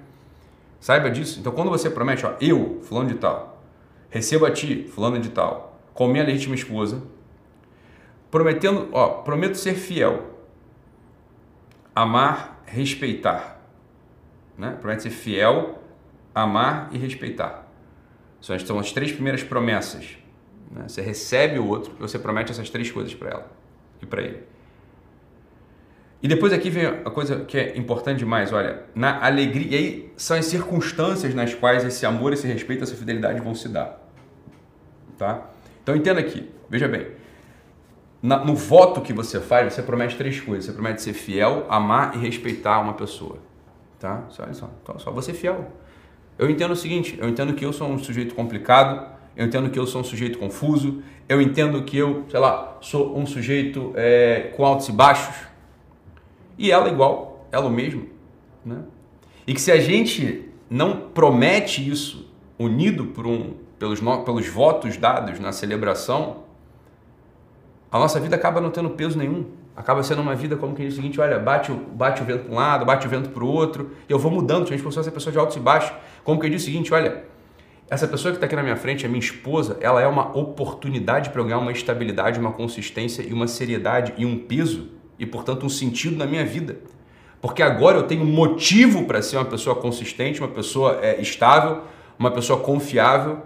Saiba 0.80 1.10
disso. 1.10 1.40
Então, 1.40 1.52
quando 1.54 1.70
você 1.70 1.90
promete, 1.90 2.26
ó, 2.26 2.34
eu, 2.42 2.80
fulano 2.84 3.08
de 3.10 3.16
tal, 3.16 3.64
recebo 4.10 4.46
a 4.46 4.52
ti, 4.52 4.88
fulano 4.88 5.20
de 5.20 5.30
tal, 5.30 5.80
com 5.94 6.08
minha 6.08 6.24
legítima 6.24 6.56
esposa, 6.56 7.02
prometendo, 8.30 8.90
ó, 8.92 9.22
prometo 9.22 9.56
ser 9.56 9.76
fiel, 9.76 10.36
amar, 11.96 12.62
respeitar, 12.66 13.62
né? 14.58 14.78
Promete 14.80 15.04
ser 15.04 15.10
fiel, 15.12 15.82
amar 16.36 16.90
e 16.92 16.98
respeitar. 16.98 17.66
São 18.42 18.80
as 18.80 18.92
três 18.92 19.12
primeiras 19.12 19.44
promessas. 19.44 20.18
Né? 20.72 20.86
Você 20.88 21.02
recebe 21.02 21.60
o 21.60 21.68
outro 21.68 21.94
e 21.98 22.02
você 22.02 22.18
promete 22.18 22.52
essas 22.52 22.70
três 22.70 22.92
coisas 22.92 23.14
para 23.14 23.30
ela 23.30 23.52
e 24.02 24.06
para 24.06 24.22
ele. 24.22 24.44
E 26.22 26.28
depois 26.28 26.52
aqui 26.52 26.70
vem 26.70 26.86
a 26.86 27.12
coisa 27.12 27.46
que 27.46 27.58
é 27.58 27.78
importante 27.78 28.20
demais, 28.20 28.52
olha, 28.52 28.84
na 28.96 29.24
alegria, 29.24 29.68
e 29.70 29.76
aí 29.76 30.14
são 30.18 30.36
as 30.36 30.46
circunstâncias 30.46 31.36
nas 31.36 31.54
quais 31.54 31.86
esse 31.86 32.06
amor, 32.06 32.34
esse 32.34 32.48
respeito, 32.48 32.84
essa 32.84 32.96
fidelidade 32.96 33.40
vão 33.40 33.54
se 33.54 33.70
dar. 33.70 34.04
Tá? 35.18 35.48
Então 35.84 35.96
entenda 35.96 36.20
aqui, 36.20 36.50
veja 36.70 36.88
bem, 36.88 37.08
na, 38.22 38.44
no 38.44 38.56
voto 38.56 39.02
que 39.02 39.14
você 39.14 39.40
faz, 39.40 39.74
você 39.74 39.82
promete 39.82 40.18
três 40.18 40.40
coisas. 40.40 40.66
Você 40.66 40.74
promete 40.74 41.02
ser 41.02 41.14
fiel, 41.14 41.66
amar 41.70 42.16
e 42.16 42.20
respeitar 42.20 42.80
uma 42.80 42.94
pessoa. 42.94 43.38
Tá? 44.00 44.26
Só, 44.30 44.44
só, 44.54 44.70
então, 44.84 45.00
só 45.00 45.12
você 45.12 45.34
fiel. 45.34 45.72
Eu 46.38 46.50
entendo 46.50 46.72
o 46.72 46.76
seguinte, 46.76 47.18
eu 47.20 47.28
entendo 47.28 47.54
que 47.54 47.66
eu 47.66 47.74
sou 47.74 47.88
um 47.88 47.98
sujeito 47.98 48.36
complicado, 48.36 49.17
eu 49.38 49.46
entendo 49.46 49.70
que 49.70 49.78
eu 49.78 49.86
sou 49.86 50.02
um 50.02 50.04
sujeito 50.04 50.40
confuso, 50.40 51.04
eu 51.30 51.40
entendo 51.40 51.84
que 51.84 51.96
eu, 51.96 52.26
sei 52.28 52.40
lá, 52.40 52.76
sou 52.82 53.16
um 53.16 53.28
sujeito 53.28 53.94
é, 53.96 54.52
com 54.58 54.66
altos 54.66 54.90
e 54.90 54.92
baixos, 54.92 55.36
e 56.58 56.72
ela 56.72 56.90
igual, 56.90 57.48
ela 57.52 57.68
o 57.68 57.70
mesmo, 57.70 58.08
né? 58.66 58.80
E 59.46 59.54
que 59.54 59.62
se 59.62 59.72
a 59.72 59.80
gente 59.80 60.50
não 60.68 60.98
promete 61.14 61.88
isso 61.88 62.34
unido 62.58 63.06
por 63.06 63.28
um, 63.28 63.54
pelos, 63.78 64.00
pelos 64.26 64.48
votos 64.48 64.98
dados 64.98 65.40
na 65.40 65.52
celebração, 65.52 66.44
a 67.92 68.00
nossa 68.00 68.20
vida 68.20 68.36
acaba 68.36 68.60
não 68.60 68.72
tendo 68.72 68.90
peso 68.90 69.20
nenhum. 69.20 69.46
Acaba 69.76 70.02
sendo 70.02 70.24
uma 70.24 70.34
vida 70.34 70.56
como 70.56 70.76
que 70.76 70.84
diz 70.84 70.94
o 70.94 70.96
seguinte, 70.96 71.22
olha, 71.22 71.38
bate, 71.38 71.72
bate 71.72 72.24
o 72.24 72.26
vento 72.26 72.46
para 72.46 72.52
um 72.52 72.56
lado, 72.56 72.84
bate 72.84 73.06
o 73.06 73.10
vento 73.10 73.30
para 73.30 73.44
o 73.44 73.48
outro, 73.48 73.92
eu 74.10 74.18
vou 74.18 74.32
mudando, 74.32 74.64
a 74.64 74.70
gente 74.72 74.82
fosse 74.82 74.98
essa 74.98 75.12
pessoa 75.12 75.32
de 75.32 75.38
altos 75.38 75.56
e 75.56 75.60
baixos, 75.60 75.96
como 76.24 76.40
que 76.40 76.50
diz 76.50 76.64
o 76.64 76.66
seguinte, 76.66 76.92
olha, 76.92 77.24
essa 77.90 78.08
pessoa 78.08 78.32
que 78.32 78.38
está 78.38 78.46
aqui 78.46 78.56
na 78.56 78.64
minha 78.64 78.76
frente, 78.76 79.06
a 79.06 79.10
minha 79.10 79.20
esposa, 79.20 79.78
ela 79.80 80.02
é 80.02 80.08
uma 80.08 80.38
oportunidade 80.38 81.30
para 81.30 81.40
eu 81.42 81.46
ganhar 81.46 81.60
uma 81.60 81.72
estabilidade, 81.72 82.40
uma 82.40 82.52
consistência 82.52 83.22
e 83.22 83.32
uma 83.32 83.48
seriedade 83.48 84.14
e 84.18 84.26
um 84.26 84.38
peso 84.38 84.90
e, 85.18 85.26
portanto, 85.26 85.66
um 85.66 85.70
sentido 85.70 86.18
na 86.18 86.26
minha 86.26 86.46
vida. 86.46 86.80
Porque 87.42 87.62
agora 87.62 87.98
eu 87.98 88.04
tenho 88.04 88.26
motivo 88.26 89.06
para 89.06 89.22
ser 89.22 89.38
uma 89.38 89.46
pessoa 89.46 89.76
consistente, 89.76 90.42
uma 90.42 90.50
pessoa 90.50 91.00
é, 91.02 91.22
estável, 91.22 91.84
uma 92.20 92.32
pessoa 92.32 92.60
confiável. 92.60 93.42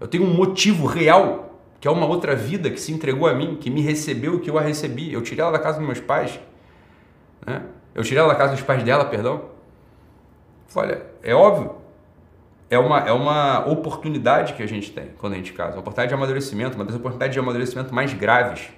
Eu 0.00 0.08
tenho 0.08 0.24
um 0.24 0.34
motivo 0.34 0.86
real 0.86 1.48
que 1.80 1.86
é 1.86 1.90
uma 1.90 2.06
outra 2.06 2.34
vida 2.34 2.70
que 2.70 2.80
se 2.80 2.90
entregou 2.92 3.28
a 3.28 3.34
mim, 3.34 3.56
que 3.56 3.70
me 3.70 3.80
recebeu 3.80 4.40
que 4.40 4.50
eu 4.50 4.58
a 4.58 4.60
recebi. 4.60 5.12
Eu 5.12 5.22
tirei 5.22 5.42
ela 5.42 5.52
da 5.52 5.58
casa 5.58 5.78
dos 5.78 5.86
meus 5.86 6.00
pais, 6.00 6.40
né? 7.46 7.62
eu 7.94 8.02
tirei 8.02 8.18
ela 8.18 8.32
da 8.32 8.34
casa 8.34 8.52
dos 8.52 8.62
pais 8.62 8.82
dela, 8.82 9.04
perdão. 9.04 9.42
Olha, 10.74 11.02
é 11.22 11.34
óbvio, 11.34 11.76
é 12.70 12.78
uma, 12.78 13.00
é 13.00 13.12
uma 13.12 13.66
oportunidade 13.66 14.52
que 14.52 14.62
a 14.62 14.66
gente 14.66 14.90
tem 14.90 15.06
quando 15.18 15.32
a 15.34 15.36
gente 15.36 15.52
casa, 15.52 15.72
uma 15.72 15.80
oportunidade 15.80 16.08
de 16.08 16.14
amadurecimento, 16.14 16.76
uma 16.76 16.84
das 16.84 16.96
oportunidades 16.96 17.32
de 17.32 17.40
amadurecimento 17.40 17.94
mais 17.94 18.12
graves. 18.12 18.68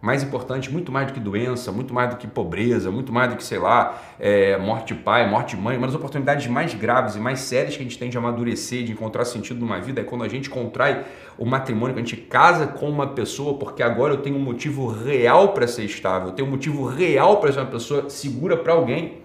mais 0.00 0.20
importante, 0.24 0.68
muito 0.68 0.90
mais 0.90 1.06
do 1.06 1.12
que 1.12 1.20
doença, 1.20 1.70
muito 1.70 1.94
mais 1.94 2.10
do 2.10 2.16
que 2.16 2.26
pobreza, 2.26 2.90
muito 2.90 3.12
mais 3.12 3.30
do 3.30 3.36
que, 3.36 3.44
sei 3.44 3.60
lá, 3.60 4.02
é, 4.18 4.58
morte 4.58 4.94
de 4.94 5.00
pai, 5.00 5.28
morte 5.30 5.54
de 5.54 5.62
mãe. 5.62 5.76
Uma 5.76 5.86
das 5.86 5.94
oportunidades 5.94 6.48
mais 6.48 6.74
graves 6.74 7.14
e 7.14 7.20
mais 7.20 7.38
sérias 7.38 7.76
que 7.76 7.80
a 7.80 7.84
gente 7.84 7.96
tem 7.96 8.10
de 8.10 8.18
amadurecer, 8.18 8.82
de 8.84 8.90
encontrar 8.90 9.24
sentido 9.24 9.60
numa 9.60 9.80
vida 9.80 10.00
é 10.00 10.04
quando 10.04 10.24
a 10.24 10.28
gente 10.28 10.50
contrai 10.50 11.04
o 11.38 11.46
matrimônio, 11.46 11.94
quando 11.94 12.04
a 12.04 12.08
gente 12.08 12.16
casa 12.16 12.66
com 12.66 12.88
uma 12.90 13.06
pessoa, 13.06 13.56
porque 13.58 13.80
agora 13.80 14.14
eu 14.14 14.18
tenho 14.18 14.36
um 14.36 14.40
motivo 14.40 14.88
real 14.88 15.52
para 15.52 15.68
ser 15.68 15.84
estável, 15.84 16.28
eu 16.30 16.34
tenho 16.34 16.48
um 16.48 16.50
motivo 16.50 16.84
real 16.84 17.36
para 17.36 17.52
ser 17.52 17.60
uma 17.60 17.66
pessoa 17.70 18.10
segura 18.10 18.56
para 18.56 18.72
alguém. 18.72 19.21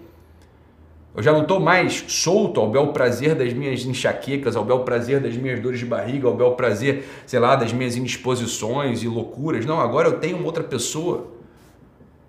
Eu 1.14 1.22
já 1.22 1.32
não 1.32 1.42
estou 1.42 1.58
mais 1.58 2.04
solto 2.06 2.60
ao 2.60 2.70
bel 2.70 2.88
prazer 2.88 3.34
das 3.34 3.52
minhas 3.52 3.84
enxaquecas, 3.84 4.54
ao 4.54 4.64
bel 4.64 4.80
prazer 4.80 5.20
das 5.20 5.36
minhas 5.36 5.58
dores 5.60 5.80
de 5.80 5.86
barriga, 5.86 6.28
ao 6.28 6.34
bel 6.34 6.52
prazer, 6.52 7.08
sei 7.26 7.40
lá, 7.40 7.56
das 7.56 7.72
minhas 7.72 7.96
indisposições 7.96 9.02
e 9.02 9.08
loucuras. 9.08 9.66
Não, 9.66 9.80
agora 9.80 10.08
eu 10.08 10.18
tenho 10.20 10.36
uma 10.36 10.46
outra 10.46 10.62
pessoa 10.62 11.26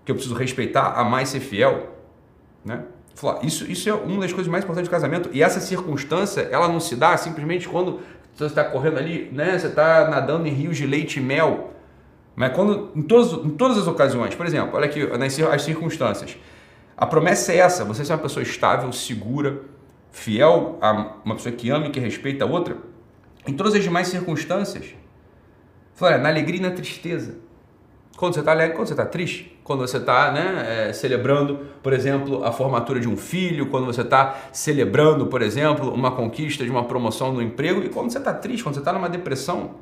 que 0.03 0.11
eu 0.11 0.15
preciso 0.15 0.33
respeitar, 0.33 0.93
amar 0.99 1.21
e 1.21 1.25
ser 1.27 1.39
fiel. 1.39 1.89
Né? 2.65 2.83
Isso, 3.43 3.69
isso 3.69 3.89
é 3.89 3.93
uma 3.93 4.21
das 4.21 4.33
coisas 4.33 4.49
mais 4.49 4.63
importantes 4.63 4.89
do 4.89 4.91
casamento. 4.91 5.29
E 5.31 5.43
essa 5.43 5.59
circunstância, 5.59 6.41
ela 6.49 6.67
não 6.67 6.79
se 6.79 6.95
dá 6.95 7.15
simplesmente 7.17 7.67
quando 7.67 7.99
você 8.35 8.45
está 8.45 8.63
correndo 8.63 8.97
ali, 8.97 9.29
né? 9.31 9.59
você 9.59 9.67
está 9.67 10.09
nadando 10.09 10.47
em 10.47 10.51
rios 10.51 10.77
de 10.77 10.87
leite 10.87 11.19
e 11.19 11.21
mel. 11.21 11.73
Mas 12.35 12.53
quando, 12.53 12.89
em, 12.95 13.01
todas, 13.01 13.45
em 13.45 13.49
todas 13.49 13.77
as 13.77 13.85
ocasiões, 13.85 14.33
por 14.33 14.45
exemplo, 14.45 14.77
olha 14.77 14.85
aqui 14.85 15.01
as 15.51 15.61
circunstâncias. 15.61 16.37
A 16.99 17.05
promessa 17.05 17.53
é 17.53 17.59
essa: 17.59 17.85
você 17.85 18.03
ser 18.03 18.11
uma 18.11 18.19
pessoa 18.19 18.43
estável, 18.43 18.91
segura, 18.91 19.61
fiel 20.11 20.77
a 20.81 21.15
uma 21.23 21.35
pessoa 21.35 21.55
que 21.55 21.69
ama 21.69 21.87
e 21.87 21.91
que 21.91 21.99
respeita 21.99 22.43
a 22.43 22.47
outra, 22.47 22.75
em 23.47 23.53
todas 23.53 23.73
as 23.73 23.81
demais 23.81 24.09
circunstâncias. 24.09 24.87
Fala, 25.93 26.17
na 26.17 26.27
alegria 26.27 26.59
e 26.59 26.61
na 26.61 26.71
tristeza. 26.71 27.37
Quando 28.17 28.33
você 28.33 28.41
está 28.41 28.51
alegre, 28.51 28.75
quando 28.75 28.87
você 28.87 28.93
está 28.93 29.05
triste, 29.05 29.57
quando 29.63 29.79
você 29.79 29.95
está 29.95 30.29
né, 30.33 30.89
é, 30.89 30.93
celebrando, 30.93 31.67
por 31.81 31.93
exemplo, 31.93 32.43
a 32.43 32.51
formatura 32.51 32.99
de 32.99 33.07
um 33.07 33.15
filho, 33.15 33.67
quando 33.67 33.85
você 33.85 34.01
está 34.01 34.35
celebrando, 34.51 35.27
por 35.27 35.41
exemplo, 35.41 35.93
uma 35.93 36.11
conquista 36.11 36.65
de 36.65 36.69
uma 36.69 36.83
promoção 36.83 37.31
no 37.31 37.41
emprego, 37.41 37.81
e 37.81 37.87
quando 37.87 38.11
você 38.11 38.17
está 38.17 38.33
triste, 38.33 38.61
quando 38.61 38.75
você 38.75 38.81
está 38.81 38.91
numa 38.91 39.07
depressão, 39.07 39.75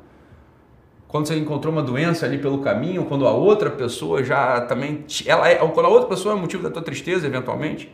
quando 1.08 1.26
você 1.26 1.36
encontrou 1.36 1.72
uma 1.72 1.82
doença 1.82 2.26
ali 2.26 2.36
pelo 2.36 2.58
caminho, 2.58 3.06
quando 3.06 3.26
a 3.26 3.32
outra 3.32 3.70
pessoa 3.70 4.22
já 4.22 4.60
também. 4.60 5.06
Ela 5.24 5.48
é, 5.48 5.54
quando 5.56 5.86
a 5.86 5.88
outra 5.88 6.06
pessoa 6.06 6.36
é 6.36 6.38
motivo 6.38 6.62
da 6.62 6.70
tua 6.70 6.82
tristeza, 6.82 7.26
eventualmente. 7.26 7.90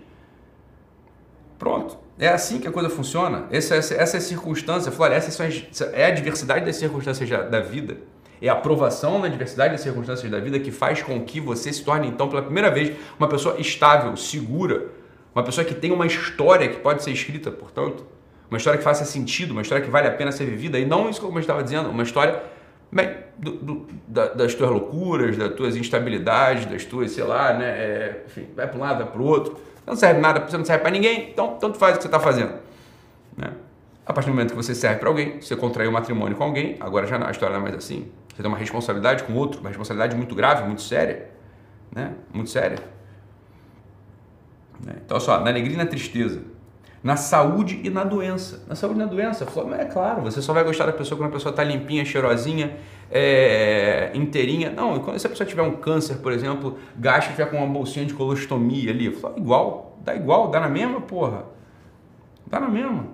Pronto. 1.57 1.97
É 2.19 2.29
assim 2.29 2.59
que 2.59 2.67
a 2.67 2.73
coisa 2.73 2.91
funciona. 2.91 3.47
Essa, 3.53 3.77
essa, 3.77 3.95
essa 3.95 4.17
é 4.17 4.19
a 4.19 4.21
circunstância, 4.21 4.91
Flora, 4.91 5.15
essa 5.15 5.45
é 5.93 6.07
a 6.07 6.11
diversidade 6.11 6.67
das 6.67 6.75
circunstâncias 6.75 7.31
da 7.31 7.61
vida. 7.61 7.99
É 8.43 8.49
a 8.49 8.53
aprovação 8.53 9.21
na 9.21 9.29
diversidade 9.29 9.73
das 9.73 9.81
circunstâncias 9.81 10.29
da 10.29 10.41
vida 10.41 10.59
que 10.59 10.73
faz 10.73 11.01
com 11.01 11.21
que 11.25 11.41
você 11.41 11.73
se 11.73 11.85
torne, 11.85 12.09
então, 12.09 12.29
pela 12.29 12.43
primeira 12.43 12.71
vez, 12.71 12.97
uma 13.17 13.29
pessoa 13.29 13.61
estável, 13.61 14.17
segura, 14.17 14.89
uma 15.33 15.45
pessoa 15.45 15.65
que 15.65 15.75
tem 15.75 15.93
uma 15.93 16.07
história 16.07 16.69
que 16.69 16.81
pode 16.81 17.03
ser 17.03 17.13
escrita, 17.13 17.51
portanto, 17.51 18.05
uma 18.51 18.59
história 18.59 18.77
que 18.77 18.85
faça 18.85 19.05
sentido, 19.05 19.53
uma 19.53 19.63
história 19.63 19.85
que 19.85 19.91
vale 19.91 20.09
a 20.09 20.11
pena 20.11 20.31
ser 20.31 20.45
vivida, 20.45 20.79
e 20.79 20.85
não 20.85 21.09
isso 21.09 21.21
como 21.21 21.39
eu 21.39 21.41
estava 21.41 21.63
dizendo, 21.63 21.89
uma 21.89 22.03
história 22.03 22.43
Bem, 22.95 23.13
do, 23.37 23.51
do, 23.51 23.87
da, 24.07 24.29
das 24.29 24.55
tuas 24.55 24.71
loucuras, 24.71 25.37
das 25.37 25.53
tuas 25.55 25.75
instabilidades, 25.75 26.67
das 26.67 26.85
tuas, 26.85 27.11
sei 27.11 27.25
lá, 27.25 27.53
né? 27.53 27.67
É, 27.67 28.25
enfim, 28.25 28.47
vai 28.55 28.69
para 28.69 28.77
um 28.79 28.81
lado, 28.81 28.99
vai 29.03 29.13
para 29.13 29.21
o 29.21 29.25
outro. 29.25 29.57
Não 29.85 29.97
serve 29.97 30.21
nada, 30.21 30.39
você 30.39 30.57
não 30.57 30.65
serve 30.65 30.83
para 30.83 30.93
ninguém, 30.93 31.31
então 31.31 31.57
tanto 31.59 31.77
faz 31.77 31.95
o 31.95 31.97
que 31.97 32.03
você 32.03 32.09
está 32.09 32.21
fazendo. 32.21 32.55
Né? 33.37 33.51
A 34.07 34.13
partir 34.13 34.31
do 34.31 34.35
momento 34.35 34.51
que 34.51 34.57
você 34.57 34.77
serve 34.77 35.01
para 35.01 35.09
alguém, 35.09 35.41
você 35.41 35.57
contraiu 35.57 35.91
um 35.91 35.93
matrimônio 35.93 36.37
com 36.37 36.45
alguém, 36.45 36.77
agora 36.79 37.05
já 37.05 37.17
a 37.17 37.31
história 37.33 37.59
não 37.59 37.67
é 37.67 37.71
mais 37.71 37.85
assim. 37.85 38.09
Você 38.29 38.41
tem 38.41 38.49
uma 38.49 38.57
responsabilidade 38.57 39.25
com 39.25 39.35
outro, 39.35 39.61
uma 39.61 39.71
responsabilidade 39.71 40.15
muito 40.17 40.37
grave, 40.37 40.65
muito 40.65 40.83
séria. 40.83 41.31
Né? 41.91 42.13
Muito 42.33 42.51
séria. 42.51 42.79
Né? 44.87 44.95
Então, 45.05 45.19
só, 45.19 45.41
na 45.41 45.51
alegria 45.51 45.75
e 45.75 45.77
na 45.77 45.87
tristeza 45.87 46.54
na 47.05 47.17
saúde 47.17 47.83
e 47.85 47.91
na 47.91 48.03
doença. 48.03 48.65
Na 48.67 48.75
saúde 48.75 48.99
e 48.99 49.03
na 49.03 49.07
doença, 49.07 49.47
mas 49.69 49.81
é 49.81 49.85
claro, 49.85 50.23
você 50.23 50.41
só 50.41 50.55
vai 50.55 50.65
gostar 50.65 50.87
da 50.87 50.93
pessoa 50.93 51.19
quando 51.19 51.29
a 51.29 51.33
pessoa 51.33 51.51
está 51.51 51.63
limpinha, 51.63 52.03
cheirosinha, 52.03 52.79
é, 53.11 54.11
inteirinha. 54.15 54.71
Não, 54.71 54.99
quando 55.01 55.17
essa 55.17 55.29
pessoa 55.29 55.47
tiver 55.47 55.61
um 55.61 55.73
câncer, 55.73 56.17
por 56.17 56.33
exemplo, 56.33 56.79
gasta 56.97 57.31
tiver 57.31 57.45
com 57.51 57.59
uma 57.59 57.67
bolsinha 57.67 58.07
de 58.07 58.15
colostomia 58.15 58.91
ali, 58.91 59.13
falo, 59.13 59.35
igual, 59.37 59.99
dá 60.03 60.17
igual, 60.17 60.49
dá 60.49 60.59
na 60.59 60.69
mesma, 60.69 61.03
porra. 61.03 61.45
Dá 62.47 62.59
na 62.59 62.69
mesma. 62.69 63.05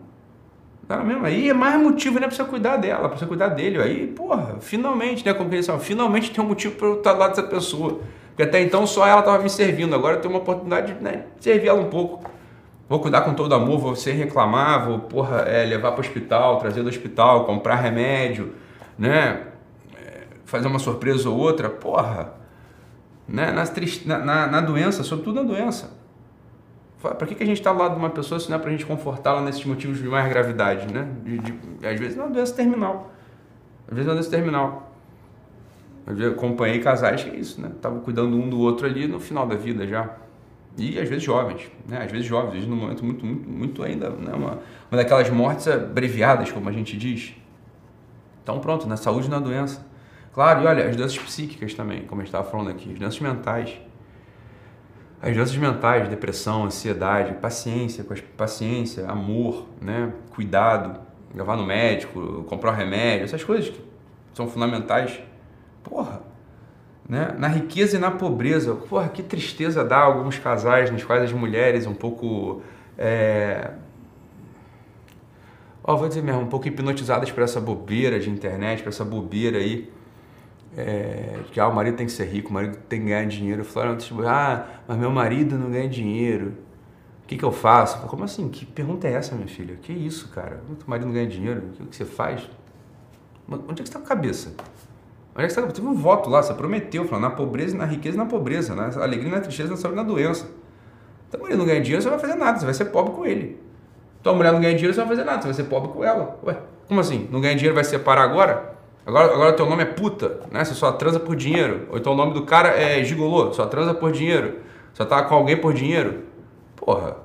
Dá 0.86 0.98
na 0.98 1.04
mesma. 1.04 1.26
Aí 1.26 1.50
é 1.50 1.52
mais 1.52 1.82
motivo, 1.82 2.20
né, 2.20 2.28
pra 2.28 2.36
você 2.36 2.44
cuidar 2.44 2.76
dela, 2.76 3.08
pra 3.08 3.18
você 3.18 3.26
cuidar 3.26 3.48
dele. 3.48 3.82
Aí, 3.82 4.06
porra, 4.06 4.58
finalmente, 4.60 5.26
né, 5.26 5.34
falam, 5.34 5.80
finalmente 5.80 6.30
tem 6.30 6.44
um 6.44 6.46
motivo 6.46 6.76
para 6.76 6.86
eu 6.86 6.98
estar 6.98 7.12
lá 7.12 7.26
dessa 7.26 7.42
pessoa. 7.42 7.98
Porque 8.28 8.44
até 8.44 8.62
então 8.62 8.86
só 8.86 9.04
ela 9.04 9.18
estava 9.18 9.42
me 9.42 9.50
servindo, 9.50 9.96
agora 9.96 10.14
eu 10.14 10.20
tenho 10.20 10.32
uma 10.32 10.40
oportunidade 10.40 10.94
de 10.94 11.02
né, 11.02 11.24
servir 11.40 11.66
ela 11.66 11.80
um 11.80 11.90
pouco. 11.90 12.38
Vou 12.90 12.98
cuidar 12.98 13.20
com 13.20 13.32
todo 13.34 13.54
amor, 13.54 13.78
vou 13.78 13.94
sem 13.94 14.16
reclamar, 14.16 14.84
vou 14.84 14.98
porra, 14.98 15.42
é, 15.42 15.64
levar 15.64 15.92
para 15.92 15.98
o 15.98 16.00
hospital, 16.00 16.58
trazer 16.58 16.82
do 16.82 16.88
hospital, 16.88 17.44
comprar 17.44 17.76
remédio, 17.76 18.52
né? 18.98 19.44
É, 19.96 20.24
fazer 20.44 20.66
uma 20.66 20.80
surpresa 20.80 21.30
ou 21.30 21.38
outra, 21.38 21.70
porra. 21.70 22.34
Né? 23.28 23.52
Na, 23.52 24.18
na, 24.18 24.46
na 24.48 24.60
doença, 24.60 25.04
sobretudo 25.04 25.36
na 25.36 25.46
doença. 25.46 25.92
Para 27.00 27.28
que, 27.28 27.36
que 27.36 27.44
a 27.44 27.46
gente 27.46 27.58
está 27.58 27.70
ao 27.70 27.76
lado 27.76 27.94
de 27.94 28.00
uma 28.00 28.10
pessoa 28.10 28.40
se 28.40 28.50
não 28.50 28.56
é 28.56 28.58
para 28.58 28.70
a 28.70 28.72
gente 28.72 28.84
confortá-la 28.84 29.40
nesses 29.40 29.64
motivos 29.64 29.98
de 29.98 30.08
mais 30.08 30.28
gravidade, 30.28 30.92
né? 30.92 31.08
De, 31.22 31.38
de, 31.38 31.86
às 31.86 31.96
vezes 31.96 32.18
é 32.18 32.20
uma 32.20 32.30
doença 32.30 32.56
terminal. 32.56 33.12
Às 33.86 33.94
vezes 33.94 34.08
é 34.08 34.10
uma 34.10 34.14
doença 34.16 34.30
terminal. 34.30 34.92
Eu 36.08 36.32
acompanhei 36.32 36.80
casais 36.80 37.22
que 37.22 37.30
é 37.30 37.36
isso, 37.36 37.60
né? 37.60 37.70
Tava 37.80 38.00
cuidando 38.00 38.36
um 38.36 38.50
do 38.50 38.58
outro 38.58 38.84
ali 38.84 39.06
no 39.06 39.20
final 39.20 39.46
da 39.46 39.54
vida 39.54 39.86
já. 39.86 40.10
E 40.78 40.98
às 40.98 41.08
vezes 41.08 41.24
jovens, 41.24 41.70
né? 41.88 42.02
às 42.04 42.10
vezes 42.10 42.26
jovens, 42.26 42.48
às 42.48 42.54
vezes 42.54 42.68
num 42.68 42.76
momento 42.76 43.04
muito, 43.04 43.26
muito, 43.26 43.48
muito 43.48 43.82
ainda, 43.82 44.10
né? 44.10 44.32
uma, 44.32 44.58
uma 44.90 44.96
daquelas 44.96 45.28
mortes 45.28 45.68
abreviadas, 45.68 46.50
como 46.50 46.68
a 46.68 46.72
gente 46.72 46.96
diz. 46.96 47.34
Então 48.42 48.58
pronto, 48.60 48.86
na 48.86 48.96
saúde 48.96 49.26
e 49.26 49.30
na 49.30 49.38
doença. 49.38 49.84
Claro, 50.32 50.62
e 50.62 50.66
olha, 50.66 50.88
as 50.88 50.96
doenças 50.96 51.18
psíquicas 51.18 51.74
também, 51.74 52.02
como 52.02 52.20
a 52.20 52.24
gente 52.24 52.28
estava 52.28 52.48
falando 52.48 52.70
aqui, 52.70 52.92
as 52.92 52.98
doenças 52.98 53.20
mentais. 53.20 53.80
As 55.20 55.34
doenças 55.34 55.56
mentais, 55.56 56.08
depressão, 56.08 56.64
ansiedade, 56.64 57.34
paciência, 57.34 58.06
paciência, 58.36 59.06
amor, 59.06 59.66
né? 59.82 60.12
cuidado, 60.30 61.00
levar 61.34 61.56
no 61.56 61.66
médico, 61.66 62.44
comprar 62.48 62.72
um 62.72 62.74
remédio, 62.74 63.24
essas 63.24 63.44
coisas 63.44 63.68
que 63.68 63.82
são 64.32 64.48
fundamentais. 64.48 65.20
Porra, 65.82 66.22
né? 67.10 67.34
na 67.36 67.48
riqueza 67.48 67.96
e 67.96 68.00
na 68.00 68.12
pobreza. 68.12 68.72
Porra, 68.76 69.08
que 69.08 69.20
tristeza 69.20 69.84
dá 69.84 69.98
alguns 69.98 70.38
casais 70.38 70.92
nos 70.92 71.02
quais 71.02 71.24
as 71.24 71.32
mulheres 71.32 71.84
um 71.84 71.92
pouco. 71.92 72.62
É... 72.96 73.72
Oh, 75.82 75.96
vou 75.96 76.06
dizer 76.06 76.22
mesmo, 76.22 76.42
um 76.42 76.46
pouco 76.46 76.68
hipnotizadas 76.68 77.32
por 77.32 77.42
essa 77.42 77.60
bobeira 77.60 78.20
de 78.20 78.30
internet, 78.30 78.82
por 78.82 78.90
essa 78.90 79.04
bobeira 79.04 79.58
aí. 79.58 79.92
É, 80.76 81.40
que 81.50 81.58
ah, 81.58 81.66
o 81.66 81.74
marido 81.74 81.96
tem 81.96 82.06
que 82.06 82.12
ser 82.12 82.26
rico, 82.26 82.48
o 82.50 82.52
marido 82.52 82.76
tem 82.88 83.00
que 83.00 83.06
ganhar 83.06 83.26
dinheiro. 83.26 83.64
Falaram, 83.64 83.96
tipo, 83.96 84.22
ah, 84.24 84.68
mas 84.86 84.96
meu 84.96 85.10
marido 85.10 85.58
não 85.58 85.68
ganha 85.68 85.88
dinheiro. 85.88 86.54
O 87.24 87.26
que, 87.26 87.36
que 87.36 87.44
eu 87.44 87.50
faço? 87.50 88.06
Como 88.06 88.22
assim? 88.22 88.48
Que 88.48 88.64
pergunta 88.64 89.08
é 89.08 89.14
essa, 89.14 89.34
minha 89.34 89.48
filha? 89.48 89.74
Que 89.82 89.92
isso, 89.92 90.28
cara? 90.28 90.62
O 90.86 90.88
marido 90.88 91.06
não 91.06 91.12
ganha 91.12 91.26
dinheiro? 91.26 91.62
O 91.80 91.86
que 91.86 91.96
você 91.96 92.04
faz? 92.04 92.48
Onde 93.48 93.72
é 93.72 93.74
que 93.74 93.82
está 93.82 93.98
a 93.98 94.02
cabeça? 94.02 94.54
Que 95.46 95.52
você 95.52 95.62
teve 95.62 95.86
um 95.86 95.94
voto 95.94 96.28
lá, 96.28 96.42
você 96.42 96.54
prometeu, 96.54 97.04
falando 97.04 97.24
na 97.24 97.30
pobreza, 97.30 97.76
na 97.76 97.84
riqueza 97.84 98.16
na 98.16 98.26
pobreza, 98.26 98.74
na 98.74 98.86
alegria, 99.02 99.30
na 99.30 99.40
tristeza, 99.40 99.70
na 99.70 99.76
saúde 99.76 99.96
na 99.96 100.02
doença. 100.02 100.48
Então, 101.28 101.40
mulher 101.40 101.56
não 101.56 101.64
ganha 101.64 101.80
dinheiro, 101.80 102.02
você 102.02 102.10
não 102.10 102.18
vai 102.18 102.26
fazer 102.26 102.38
nada, 102.38 102.58
você 102.58 102.64
vai 102.64 102.74
ser 102.74 102.86
pobre 102.86 103.12
com 103.12 103.24
ele. 103.24 103.60
A 104.24 104.32
mulher 104.32 104.52
não 104.52 104.60
ganha 104.60 104.74
dinheiro, 104.74 104.92
você 104.92 105.00
não 105.00 105.06
vai 105.06 105.16
fazer 105.16 105.26
nada, 105.26 105.42
você 105.42 105.48
vai 105.48 105.54
ser 105.54 105.64
pobre 105.64 105.92
com 105.92 106.04
ela. 106.04 106.38
Ué, 106.44 106.56
como 106.86 107.00
assim? 107.00 107.28
Não 107.30 107.40
ganha 107.40 107.54
dinheiro, 107.54 107.74
vai 107.74 107.84
separar 107.84 108.22
agora? 108.22 108.74
Agora, 109.06 109.32
agora 109.32 109.52
teu 109.54 109.68
nome 109.68 109.82
é 109.82 109.86
puta, 109.86 110.40
né? 110.50 110.64
Você 110.64 110.74
só 110.74 110.92
transa 110.92 111.18
por 111.18 111.34
dinheiro. 111.34 111.86
Ou 111.90 111.98
então 111.98 112.12
o 112.12 112.16
nome 112.16 112.34
do 112.34 112.44
cara 112.44 112.68
é 112.68 113.02
gigolô, 113.02 113.52
só 113.52 113.66
transa 113.66 113.94
por 113.94 114.12
dinheiro. 114.12 114.58
Só 114.92 115.04
tá 115.04 115.22
com 115.22 115.34
alguém 115.34 115.56
por 115.56 115.72
dinheiro. 115.72 116.24
Porra, 116.76 117.16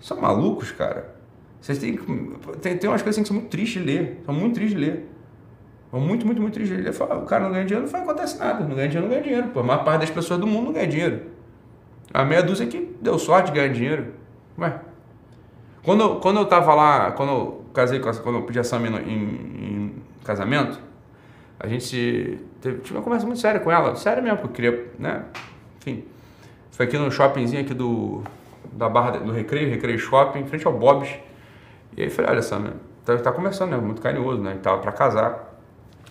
são 0.00 0.20
malucos, 0.20 0.72
cara. 0.72 1.14
Vocês 1.60 1.78
têm, 1.78 1.98
tem, 2.62 2.78
tem 2.78 2.88
umas 2.88 3.02
coisas 3.02 3.16
assim 3.16 3.22
que 3.22 3.28
são 3.28 3.36
muito 3.36 3.50
tristes 3.50 3.82
de 3.82 3.86
ler. 3.86 4.22
São 4.24 4.34
muito 4.34 4.54
tristes 4.54 4.78
de 4.78 4.86
ler. 4.86 5.08
Muito, 5.92 6.26
muito, 6.26 6.42
muito 6.42 6.54
triste. 6.54 6.74
Ele 6.74 6.92
fala, 6.92 7.16
o 7.16 7.26
cara 7.26 7.44
não 7.44 7.52
ganha 7.52 7.64
dinheiro, 7.64 7.90
não 7.90 8.02
acontece 8.02 8.38
nada. 8.38 8.64
Não 8.64 8.74
ganha 8.74 8.88
dinheiro, 8.88 9.02
não 9.02 9.08
ganha 9.08 9.22
dinheiro. 9.22 9.48
Pô, 9.48 9.60
a 9.60 9.62
maior 9.62 9.84
parte 9.84 10.00
das 10.00 10.10
pessoas 10.10 10.38
do 10.38 10.46
mundo 10.46 10.66
não 10.66 10.72
ganha 10.72 10.86
dinheiro. 10.86 11.22
A 12.12 12.24
meia 12.24 12.42
dúzia 12.42 12.66
que 12.66 12.96
deu 13.00 13.18
sorte 13.18 13.46
de 13.46 13.58
ganhar 13.58 13.72
dinheiro. 13.72 14.14
Ué. 14.58 14.80
Quando, 15.82 16.02
eu, 16.02 16.16
quando 16.16 16.38
eu 16.40 16.46
tava 16.46 16.74
lá, 16.74 17.12
quando 17.12 17.28
eu 17.30 17.64
casei 17.72 18.00
com 18.00 18.10
quando 18.10 18.38
eu 18.38 18.42
pedi 18.42 18.58
a 18.58 18.64
Sam 18.64 18.80
em, 18.80 18.96
em, 19.06 19.94
casamento, 20.24 20.80
a 21.60 21.68
gente 21.68 22.40
teve, 22.60 22.80
tive 22.80 22.96
uma 22.96 23.04
conversa 23.04 23.24
muito 23.24 23.40
séria 23.40 23.60
com 23.60 23.70
ela. 23.70 23.94
Séria 23.94 24.22
mesmo, 24.22 24.38
porque 24.38 24.66
eu 24.66 24.72
queria, 24.72 24.92
né? 24.98 25.24
Enfim. 25.78 26.04
Foi 26.72 26.86
aqui 26.86 26.98
no 26.98 27.10
shoppingzinho 27.10 27.62
aqui 27.62 27.72
do, 27.72 28.22
da 28.72 28.88
Barra 28.88 29.18
do 29.18 29.32
Recreio, 29.32 29.70
Recreio 29.70 29.98
Shopping, 29.98 30.40
em 30.40 30.46
frente 30.46 30.66
ao 30.66 30.72
Bob's. 30.72 31.14
E 31.96 32.02
aí 32.02 32.10
falei, 32.10 32.32
olha 32.32 32.42
Sam, 32.42 32.72
tá, 33.04 33.16
tá 33.16 33.32
começando, 33.32 33.70
né? 33.70 33.76
Muito 33.76 34.02
carinhoso, 34.02 34.42
né? 34.42 34.54
E 34.56 34.58
tava 34.58 34.78
pra 34.78 34.92
casar. 34.92 35.55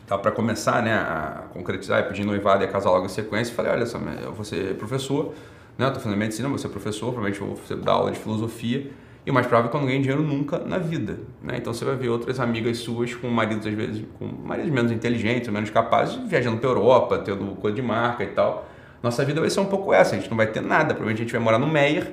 Tá 0.07 0.17
para 0.17 0.31
começar, 0.31 0.83
né, 0.83 0.93
a 0.93 1.45
concretizar, 1.51 2.07
pedir 2.07 2.23
noivado 2.23 2.63
e 2.63 2.67
casar 2.67 2.91
logo 2.91 3.05
em 3.05 3.09
sequência, 3.09 3.55
falei, 3.55 3.71
olha 3.71 3.85
só, 3.87 3.97
eu 4.21 4.31
vou 4.31 4.45
ser 4.45 4.75
professor, 4.75 5.33
né, 5.77 5.89
tô 5.89 5.99
fazendo 5.99 6.17
medicina, 6.17 6.47
vou 6.47 6.59
ser 6.59 6.69
professor, 6.69 7.11
provavelmente 7.11 7.39
vou 7.39 7.77
dar 7.77 7.93
aula 7.93 8.11
de 8.11 8.19
filosofia, 8.19 8.91
e 9.25 9.31
o 9.31 9.33
mais 9.33 9.47
provável 9.47 9.67
é 9.67 9.71
que 9.71 9.75
eu 9.75 9.81
não 9.81 9.87
ganhe 9.87 9.99
dinheiro 9.99 10.21
nunca 10.21 10.59
na 10.59 10.77
vida, 10.77 11.17
né? 11.41 11.55
Então 11.57 11.73
você 11.73 11.83
vai 11.83 11.95
ver 11.95 12.09
outras 12.09 12.39
amigas 12.39 12.77
suas 12.77 13.15
com 13.15 13.27
maridos 13.27 13.65
às 13.65 13.73
vezes 13.73 14.05
com 14.19 14.25
maridos 14.27 14.71
menos 14.71 14.91
inteligentes, 14.91 15.49
menos 15.49 15.71
capazes, 15.71 16.15
viajando 16.27 16.57
para 16.57 16.69
Europa, 16.69 17.17
tendo 17.17 17.55
coisa 17.55 17.75
de 17.75 17.81
marca 17.81 18.23
e 18.23 18.27
tal. 18.27 18.69
Nossa 19.01 19.25
vida 19.25 19.41
vai 19.41 19.49
ser 19.49 19.61
um 19.61 19.65
pouco 19.65 19.91
essa, 19.91 20.15
a 20.15 20.19
gente 20.19 20.29
não 20.29 20.37
vai 20.37 20.45
ter 20.45 20.61
nada, 20.61 20.93
provavelmente 20.93 21.21
a 21.21 21.23
gente 21.23 21.31
vai 21.31 21.41
morar 21.41 21.57
no 21.57 21.65
Meyer, 21.65 22.11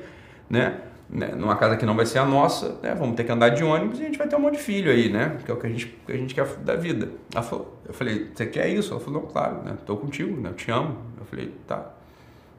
né? 0.48 0.76
Né? 1.12 1.34
Numa 1.36 1.56
casa 1.56 1.76
que 1.76 1.84
não 1.84 1.94
vai 1.94 2.06
ser 2.06 2.18
a 2.18 2.24
nossa, 2.24 2.78
né? 2.82 2.94
Vamos 2.94 3.14
ter 3.16 3.24
que 3.24 3.30
andar 3.30 3.50
de 3.50 3.62
ônibus 3.62 3.98
e 4.00 4.02
a 4.02 4.06
gente 4.06 4.16
vai 4.16 4.26
ter 4.26 4.34
um 4.34 4.40
monte 4.40 4.56
de 4.56 4.62
filho 4.62 4.90
aí, 4.90 5.10
né? 5.12 5.36
Que 5.44 5.50
é 5.50 5.54
o 5.54 5.58
que 5.58 5.66
a 5.66 5.70
gente, 5.70 5.86
que 5.86 6.12
a 6.12 6.16
gente 6.16 6.34
quer 6.34 6.46
da 6.56 6.74
vida. 6.74 7.10
Ela 7.34 7.42
falou, 7.42 7.78
eu 7.86 7.92
falei, 7.92 8.30
você 8.34 8.46
quer 8.46 8.68
isso? 8.68 8.92
Ela 8.92 9.00
falou, 9.00 9.20
não, 9.20 9.28
claro, 9.28 9.62
né? 9.62 9.76
Tô 9.84 9.96
contigo, 9.98 10.40
né? 10.40 10.48
Eu 10.48 10.54
te 10.54 10.70
amo. 10.70 10.96
Eu 11.20 11.26
falei, 11.26 11.54
tá. 11.66 11.90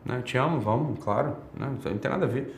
Né? 0.05 0.21
Te 0.23 0.37
amo, 0.37 0.59
vamos, 0.59 1.03
claro. 1.03 1.35
Né? 1.57 1.67
Não 1.83 1.97
tem 1.97 2.11
nada 2.11 2.25
a 2.25 2.29
ver. 2.29 2.55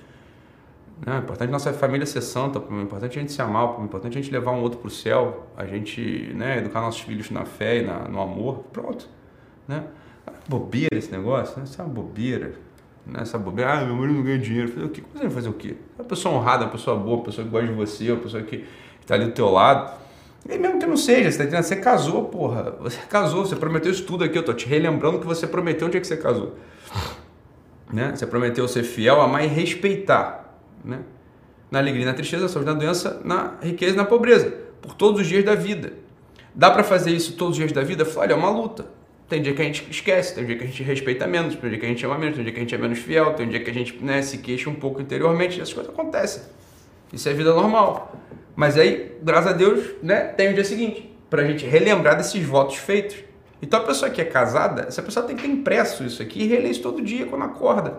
Né? 1.05 1.15
É 1.15 1.19
importante 1.19 1.49
nossa 1.49 1.71
família 1.71 2.05
ser 2.05 2.21
santa, 2.21 2.59
é 2.59 2.81
importante 2.81 3.17
a 3.17 3.21
gente 3.21 3.31
se 3.31 3.41
amar, 3.41 3.79
é 3.79 3.83
importante 3.83 4.17
a 4.17 4.21
gente 4.21 4.31
levar 4.33 4.51
um 4.51 4.61
outro 4.61 4.79
para 4.79 4.87
o 4.87 4.91
céu, 4.91 5.47
a 5.55 5.65
gente 5.65 6.33
né, 6.33 6.57
educar 6.57 6.81
nossos 6.81 7.01
filhos 7.01 7.29
na 7.31 7.45
fé 7.45 7.77
e 7.77 7.83
na, 7.83 7.99
no 8.07 8.21
amor. 8.21 8.65
Pronto. 8.73 9.07
Né? 9.65 9.83
Bobeira 10.47 10.97
esse 10.97 11.11
negócio, 11.11 11.57
né? 11.57 11.63
Isso 11.63 11.81
é 11.81 11.85
uma 11.85 11.93
bobeira. 11.93 12.53
Né? 13.05 13.19
Essa 13.21 13.37
bobeira, 13.37 13.73
ah, 13.73 13.85
meu 13.85 13.95
marido 13.95 14.15
não 14.15 14.23
ganha 14.23 14.39
dinheiro. 14.39 14.69
Eu 14.69 14.73
falei, 14.73 14.87
o 14.87 14.91
que? 14.91 15.01
Você 15.01 15.23
vai 15.23 15.29
fazer 15.29 15.49
o 15.49 15.53
quê? 15.53 15.75
Uma 15.97 16.05
pessoa 16.05 16.35
honrada, 16.35 16.65
uma 16.65 16.71
pessoa 16.71 16.97
boa, 16.97 17.17
uma 17.17 17.23
pessoa 17.23 17.45
que 17.45 17.51
gosta 17.51 17.67
de 17.67 17.73
você, 17.73 18.11
uma 18.11 18.21
pessoa 18.21 18.43
que 18.43 18.65
está 19.01 19.15
ali 19.15 19.25
do 19.25 19.31
teu 19.31 19.49
lado. 19.49 19.91
E 20.47 20.57
mesmo 20.57 20.79
que 20.79 20.85
não 20.85 20.97
seja, 20.97 21.31
você, 21.31 21.47
tá 21.47 21.61
você 21.61 21.75
casou, 21.75 22.25
porra. 22.25 22.75
Você 22.79 22.99
casou, 23.09 23.45
você 23.45 23.55
prometeu 23.55 23.91
isso 23.91 24.03
tudo 24.05 24.23
aqui. 24.23 24.37
Eu 24.37 24.43
tô 24.43 24.53
te 24.53 24.67
relembrando 24.67 25.19
que 25.19 25.25
você 25.25 25.47
prometeu 25.47 25.87
onde 25.87 25.97
é 25.97 25.99
que 25.99 26.07
você 26.07 26.17
casou. 26.17 26.55
Né? 27.91 28.15
Você 28.15 28.25
prometeu 28.27 28.67
ser 28.67 28.83
fiel, 28.83 29.21
amar 29.21 29.43
e 29.43 29.47
respeitar 29.47 30.59
né? 30.83 30.99
na 31.69 31.79
alegria, 31.79 32.05
na 32.05 32.13
tristeza, 32.13 32.43
na 32.43 32.49
saúde, 32.49 32.71
na 32.71 32.77
doença, 32.77 33.21
na 33.23 33.55
riqueza 33.61 33.93
e 33.93 33.97
na 33.97 34.05
pobreza, 34.05 34.53
por 34.81 34.93
todos 34.93 35.21
os 35.21 35.27
dias 35.27 35.43
da 35.43 35.55
vida. 35.55 35.93
Dá 36.53 36.71
para 36.71 36.83
fazer 36.83 37.11
isso 37.11 37.33
todos 37.33 37.53
os 37.53 37.57
dias 37.57 37.71
da 37.71 37.81
vida? 37.81 38.07
Olha, 38.15 38.33
é 38.33 38.35
uma 38.35 38.49
luta. 38.49 38.85
Tem 39.27 39.41
dia 39.41 39.53
que 39.53 39.61
a 39.61 39.65
gente 39.65 39.89
esquece, 39.89 40.35
tem 40.35 40.45
dia 40.45 40.55
que 40.55 40.63
a 40.63 40.67
gente 40.67 40.83
respeita 40.83 41.25
menos, 41.25 41.55
tem 41.55 41.69
dia 41.69 41.79
que 41.79 41.85
a 41.85 41.89
gente 41.89 42.05
ama 42.05 42.17
menos, 42.17 42.35
tem 42.35 42.43
dia 42.43 42.53
que 42.53 42.59
a 42.59 42.61
gente 42.61 42.75
é 42.75 42.77
menos 42.77 42.99
fiel, 42.99 43.33
tem 43.33 43.49
dia 43.49 43.59
que 43.59 43.69
a 43.69 43.73
gente 43.73 43.97
né, 44.03 44.21
se 44.21 44.37
queixa 44.37 44.69
um 44.69 44.75
pouco 44.75 45.01
interiormente, 45.01 45.59
essas 45.59 45.73
coisas 45.73 45.91
acontecem. 45.91 46.43
Isso 47.11 47.27
é 47.27 47.33
vida 47.33 47.53
normal. 47.53 48.15
Mas 48.55 48.77
aí, 48.77 49.17
graças 49.23 49.51
a 49.51 49.53
Deus, 49.53 49.95
né, 50.03 50.25
tem 50.25 50.51
o 50.51 50.53
dia 50.53 50.63
seguinte, 50.63 51.11
para 51.29 51.41
a 51.41 51.45
gente 51.45 51.65
relembrar 51.65 52.15
desses 52.17 52.43
votos 52.45 52.75
feitos. 52.75 53.17
Então 53.61 53.79
a 53.79 53.83
pessoa 53.83 54.11
que 54.11 54.21
é 54.21 54.25
casada, 54.25 54.83
essa 54.87 55.01
pessoa 55.01 55.25
tem 55.25 55.35
que 55.35 55.41
ter 55.41 55.49
impresso 55.49 56.03
isso 56.03 56.21
aqui 56.21 56.43
e 56.43 56.47
reler 56.47 56.69
isso 56.69 56.81
todo 56.81 57.01
dia 57.01 57.25
quando 57.25 57.43
acorda. 57.43 57.97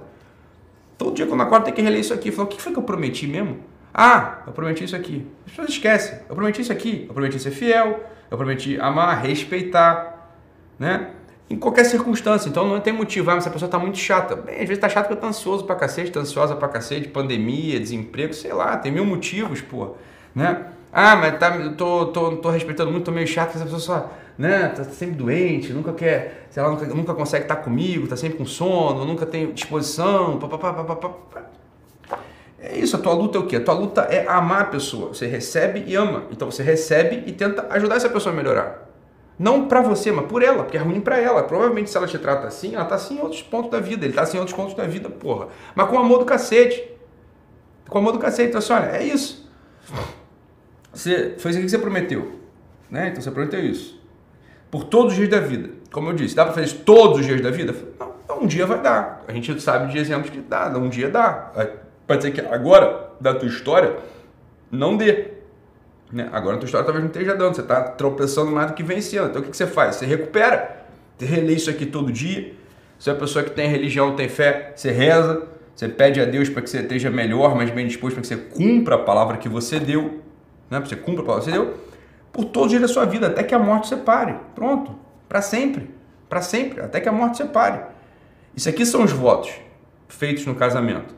Todo 0.96 1.14
dia 1.14 1.26
quando 1.26 1.42
acorda 1.42 1.66
tem 1.66 1.74
que 1.74 1.82
reler 1.82 2.00
isso 2.00 2.14
aqui. 2.14 2.30
Falar, 2.30 2.46
o 2.46 2.48
que 2.48 2.62
foi 2.62 2.72
que 2.72 2.78
eu 2.78 2.82
prometi 2.82 3.26
mesmo? 3.26 3.58
Ah, 3.92 4.42
eu 4.46 4.52
prometi 4.52 4.84
isso 4.84 4.94
aqui. 4.94 5.26
As 5.44 5.50
pessoas 5.50 5.70
esquecem. 5.70 6.20
Eu 6.28 6.36
prometi 6.36 6.60
isso 6.60 6.72
aqui. 6.72 7.06
Eu 7.08 7.14
prometi 7.14 7.38
ser 7.38 7.50
fiel. 7.50 8.04
Eu 8.30 8.36
prometi 8.36 8.78
amar, 8.78 9.20
respeitar. 9.22 10.15
Né? 10.78 11.10
Em 11.48 11.56
qualquer 11.56 11.84
circunstância. 11.84 12.48
Então 12.48 12.66
não 12.66 12.80
tem 12.80 12.92
motivo. 12.92 13.30
Ah, 13.30 13.34
mas 13.34 13.44
essa 13.44 13.52
pessoa 13.52 13.68
está 13.68 13.78
muito 13.78 13.98
chata. 13.98 14.36
Bem, 14.36 14.54
às 14.54 14.60
vezes 14.60 14.74
está 14.74 14.88
chata 14.88 15.08
porque 15.08 15.14
está 15.14 15.28
ansioso 15.28 15.64
pra 15.64 15.76
cacete, 15.76 16.08
está 16.08 16.20
ansiosa 16.20 16.56
pra 16.56 16.68
cacete, 16.68 17.08
pandemia, 17.08 17.78
desemprego, 17.78 18.34
sei 18.34 18.52
lá, 18.52 18.76
tem 18.76 18.92
mil 18.92 19.04
motivos, 19.04 19.60
pô. 19.60 19.94
Né? 20.34 20.66
Ah, 20.92 21.16
mas 21.16 21.38
tá, 21.38 21.50
tô, 21.76 22.06
tô, 22.06 22.36
tô 22.36 22.50
respeitando 22.50 22.90
muito, 22.90 23.04
tô 23.04 23.12
meio 23.12 23.26
chato, 23.26 23.56
essa 23.56 23.64
pessoa 23.64 23.80
só 23.80 24.12
né, 24.38 24.68
tá 24.68 24.84
sempre 24.84 25.16
doente, 25.16 25.72
nunca 25.72 25.92
quer, 25.92 26.46
sei 26.50 26.62
lá, 26.62 26.70
nunca, 26.70 26.86
nunca 26.86 27.14
consegue 27.14 27.44
estar 27.44 27.56
comigo, 27.56 28.06
tá 28.06 28.16
sempre 28.16 28.38
com 28.38 28.44
sono, 28.44 29.04
nunca 29.04 29.24
tem 29.24 29.52
disposição, 29.52 30.38
É 32.58 32.76
isso, 32.78 32.96
a 32.96 32.98
tua 32.98 33.14
luta 33.14 33.38
é 33.38 33.40
o 33.40 33.46
quê? 33.46 33.56
A 33.56 33.64
tua 33.64 33.74
luta 33.74 34.02
é 34.02 34.26
amar 34.26 34.62
a 34.62 34.64
pessoa. 34.64 35.08
Você 35.08 35.26
recebe 35.26 35.84
e 35.86 35.94
ama. 35.94 36.24
Então 36.32 36.50
você 36.50 36.62
recebe 36.62 37.22
e 37.26 37.32
tenta 37.32 37.66
ajudar 37.70 37.96
essa 37.96 38.08
pessoa 38.08 38.32
a 38.32 38.36
melhorar. 38.36 38.85
Não 39.38 39.68
para 39.68 39.82
você, 39.82 40.10
mas 40.10 40.26
por 40.26 40.42
ela, 40.42 40.62
porque 40.62 40.76
é 40.76 40.80
ruim 40.80 41.00
para 41.00 41.18
ela. 41.18 41.42
Provavelmente 41.42 41.90
se 41.90 41.96
ela 41.96 42.06
te 42.06 42.18
trata 42.18 42.46
assim, 42.46 42.74
ela 42.74 42.84
tá 42.84 42.94
assim 42.94 43.18
em 43.18 43.20
outros 43.20 43.42
pontos 43.42 43.70
da 43.70 43.80
vida. 43.80 44.04
Ele 44.04 44.14
tá 44.14 44.22
assim 44.22 44.36
em 44.36 44.40
outros 44.40 44.56
pontos 44.56 44.74
da 44.74 44.86
vida, 44.86 45.10
porra. 45.10 45.48
Mas 45.74 45.88
com 45.88 45.98
amor 45.98 46.18
do 46.18 46.24
cacete. 46.24 46.90
Com 47.88 47.98
amor 47.98 48.12
do 48.12 48.18
cacete. 48.18 48.48
Então 48.48 48.58
assim, 48.58 48.72
olha, 48.72 48.96
é 48.96 49.04
isso. 49.04 49.50
Você, 50.92 51.34
foi 51.38 51.50
isso 51.50 51.60
que 51.60 51.68
você 51.68 51.78
prometeu. 51.78 52.40
Né? 52.90 53.08
Então 53.08 53.20
você 53.20 53.30
prometeu 53.30 53.60
isso 53.60 53.96
por 54.70 54.84
todos 54.84 55.12
os 55.12 55.16
dias 55.16 55.30
da 55.30 55.40
vida. 55.40 55.70
Como 55.90 56.10
eu 56.10 56.12
disse, 56.14 56.34
dá 56.34 56.44
para 56.44 56.52
fazer 56.52 56.66
isso 56.66 56.78
todos 56.80 57.20
os 57.20 57.26
dias 57.26 57.40
da 57.40 57.50
vida? 57.50 57.74
Não, 58.28 58.42
um 58.42 58.46
dia 58.46 58.66
vai 58.66 58.80
dar. 58.80 59.24
A 59.26 59.32
gente 59.32 59.58
sabe 59.60 59.92
de 59.92 59.98
exemplos 59.98 60.30
que 60.30 60.40
dá, 60.40 60.68
um 60.76 60.88
dia 60.88 61.08
dá. 61.08 61.52
Pode 62.06 62.22
ser 62.22 62.30
que 62.30 62.40
agora, 62.40 63.10
da 63.20 63.34
tua 63.34 63.48
história, 63.48 63.96
não 64.70 64.96
dê. 64.96 65.35
Né? 66.12 66.28
Agora 66.32 66.56
a 66.56 66.58
tua 66.58 66.66
história 66.66 66.84
talvez 66.84 67.04
não 67.04 67.10
esteja 67.10 67.34
dando, 67.34 67.54
você 67.54 67.62
está 67.62 67.82
tropeçando 67.82 68.50
mais 68.50 68.68
do 68.68 68.74
que 68.74 68.82
vencendo. 68.82 69.28
Então 69.28 69.40
o 69.40 69.44
que, 69.44 69.50
que 69.50 69.56
você 69.56 69.66
faz? 69.66 69.96
Você 69.96 70.06
recupera, 70.06 70.86
você 71.16 71.26
relê 71.26 71.54
isso 71.54 71.70
aqui 71.70 71.86
todo 71.86 72.12
dia. 72.12 72.54
Se 72.98 73.10
é 73.10 73.12
uma 73.12 73.18
pessoa 73.18 73.44
que 73.44 73.50
tem 73.50 73.68
religião, 73.68 74.16
tem 74.16 74.28
fé, 74.28 74.72
você 74.74 74.90
reza, 74.90 75.46
você 75.74 75.88
pede 75.88 76.20
a 76.20 76.24
Deus 76.24 76.48
para 76.48 76.62
que 76.62 76.70
você 76.70 76.80
esteja 76.80 77.10
melhor, 77.10 77.54
mais 77.54 77.70
bem 77.70 77.86
disposto, 77.86 78.14
para 78.14 78.22
que 78.22 78.28
você 78.28 78.36
cumpra 78.36 78.94
a 78.94 78.98
palavra 78.98 79.36
que 79.36 79.48
você 79.48 79.78
deu, 79.78 80.22
né? 80.70 80.80
para 80.80 80.86
você 80.86 80.96
cumpra 80.96 81.22
a 81.22 81.26
palavra 81.26 81.44
que 81.44 81.50
você 81.50 81.58
deu 81.58 81.74
por 82.32 82.44
todos 82.44 82.66
os 82.66 82.70
dias 82.70 82.82
da 82.82 82.88
sua 82.88 83.04
vida, 83.06 83.26
até 83.26 83.42
que 83.42 83.54
a 83.54 83.58
morte 83.58 83.88
separe. 83.88 84.34
Pronto, 84.54 84.94
para 85.28 85.40
sempre, 85.40 85.90
para 86.28 86.42
sempre, 86.42 86.80
até 86.80 87.00
que 87.00 87.08
a 87.08 87.12
morte 87.12 87.38
separe. 87.38 87.80
Isso 88.54 88.68
aqui 88.68 88.84
são 88.84 89.04
os 89.04 89.12
votos 89.12 89.52
feitos 90.08 90.46
no 90.46 90.54
casamento. 90.54 91.14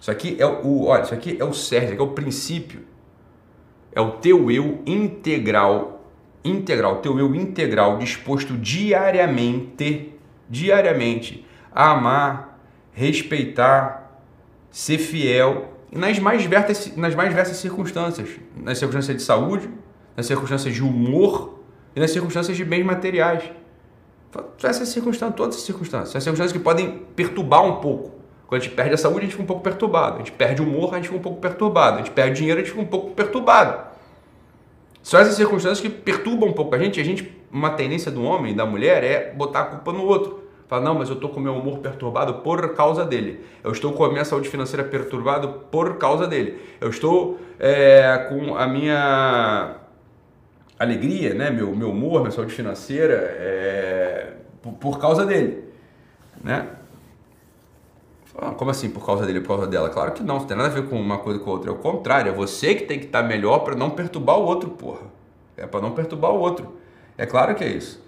Isso 0.00 0.10
aqui 0.10 0.36
é 0.38 0.46
o, 0.46 0.84
olha, 0.84 1.02
isso 1.02 1.14
aqui 1.14 1.36
é 1.40 1.44
o 1.44 1.52
certo, 1.52 1.84
isso 1.84 1.92
aqui 1.94 2.02
é 2.02 2.04
o 2.04 2.12
princípio. 2.12 2.80
É 3.94 4.00
o 4.00 4.12
teu 4.12 4.50
eu 4.50 4.82
integral, 4.84 6.04
integral, 6.44 6.96
teu 6.96 7.18
eu 7.18 7.34
integral 7.34 7.98
disposto 7.98 8.56
diariamente, 8.56 10.12
diariamente 10.50 11.46
a 11.72 11.92
amar, 11.92 12.58
respeitar, 12.92 14.20
ser 14.70 14.98
fiel 14.98 15.72
nas 15.92 16.18
mais 16.18 16.42
diversas, 16.42 16.96
nas 16.96 17.14
mais 17.14 17.28
diversas 17.28 17.56
circunstâncias, 17.58 18.28
nas 18.56 18.78
circunstâncias 18.78 19.16
de 19.16 19.22
saúde, 19.22 19.70
nas 20.16 20.26
circunstâncias 20.26 20.74
de 20.74 20.82
humor 20.82 21.60
e 21.94 22.00
nas 22.00 22.10
circunstâncias 22.10 22.56
de 22.56 22.64
bens 22.64 22.84
materiais. 22.84 23.44
Essas 24.62 24.88
circunstâncias, 24.88 25.36
todas 25.36 25.54
as 25.54 25.62
circunstâncias, 25.62 26.10
essas 26.10 26.24
circunstâncias 26.24 26.52
que 26.52 26.58
podem 26.58 26.98
perturbar 27.14 27.64
um 27.64 27.76
pouco. 27.76 28.23
Quando 28.54 28.62
a 28.62 28.64
gente 28.66 28.74
perde 28.76 28.94
a 28.94 28.96
saúde, 28.96 29.18
a 29.18 29.22
gente 29.22 29.32
fica 29.32 29.42
um 29.42 29.46
pouco 29.46 29.62
perturbado. 29.64 30.14
A 30.14 30.18
gente 30.18 30.30
perde 30.30 30.62
o 30.62 30.64
humor, 30.64 30.92
a 30.92 30.96
gente 30.98 31.06
fica 31.06 31.18
um 31.18 31.22
pouco 31.22 31.40
perturbado. 31.40 31.96
A 31.96 31.98
gente 31.98 32.12
perde 32.12 32.36
dinheiro, 32.36 32.60
a 32.60 32.62
gente 32.62 32.70
fica 32.70 32.82
um 32.84 32.86
pouco 32.86 33.10
perturbado. 33.10 33.84
São 35.02 35.18
essas 35.18 35.34
circunstâncias 35.34 35.80
que 35.80 35.88
perturbam 35.88 36.50
um 36.50 36.52
pouco 36.52 36.72
a 36.72 36.78
gente. 36.78 37.00
A 37.00 37.04
gente, 37.04 37.36
uma 37.50 37.70
tendência 37.70 38.12
do 38.12 38.22
homem 38.22 38.52
e 38.52 38.54
da 38.54 38.64
mulher 38.64 39.02
é 39.02 39.32
botar 39.32 39.60
a 39.60 39.64
culpa 39.64 39.92
no 39.92 40.04
outro. 40.04 40.44
Fala, 40.68 40.84
não, 40.84 40.94
mas 40.94 41.08
eu 41.08 41.16
estou 41.16 41.30
com 41.30 41.40
meu 41.40 41.56
humor 41.56 41.78
perturbado 41.78 42.34
por 42.34 42.74
causa 42.74 43.04
dele. 43.04 43.44
Eu 43.64 43.72
estou 43.72 43.92
com 43.92 44.04
a 44.04 44.12
minha 44.12 44.24
saúde 44.24 44.48
financeira 44.48 44.84
perturbada 44.84 45.48
por 45.48 45.98
causa 45.98 46.28
dele. 46.28 46.60
Eu 46.80 46.90
estou 46.90 47.40
é, 47.58 48.28
com 48.28 48.56
a 48.56 48.68
minha 48.68 49.78
alegria, 50.78 51.34
né? 51.34 51.50
meu, 51.50 51.74
meu 51.74 51.90
humor, 51.90 52.20
minha 52.20 52.30
saúde 52.30 52.54
financeira, 52.54 53.14
é, 53.14 54.32
por, 54.62 54.74
por 54.74 55.00
causa 55.00 55.26
dele. 55.26 55.64
Né? 56.40 56.68
Ah, 58.36 58.50
como 58.50 58.70
assim 58.70 58.90
por 58.90 59.04
causa 59.06 59.24
dele, 59.24 59.40
por 59.40 59.48
causa 59.48 59.66
dela? 59.66 59.88
Claro 59.90 60.12
que 60.12 60.22
não, 60.22 60.38
não 60.38 60.44
tem 60.44 60.56
nada 60.56 60.68
a 60.68 60.72
ver 60.72 60.88
com 60.88 61.00
uma 61.00 61.18
coisa 61.18 61.38
com 61.38 61.50
outra. 61.50 61.70
É 61.70 61.72
o 61.72 61.76
contrário, 61.76 62.30
é 62.30 62.34
você 62.34 62.74
que 62.74 62.84
tem 62.84 62.98
que 62.98 63.06
estar 63.06 63.22
melhor 63.22 63.60
para 63.60 63.76
não 63.76 63.90
perturbar 63.90 64.38
o 64.38 64.42
outro, 64.42 64.70
porra. 64.70 65.02
É 65.56 65.66
para 65.66 65.80
não 65.80 65.92
perturbar 65.92 66.32
o 66.32 66.38
outro. 66.38 66.74
É 67.16 67.26
claro 67.26 67.54
que 67.54 67.62
é 67.62 67.68
isso. 67.68 68.02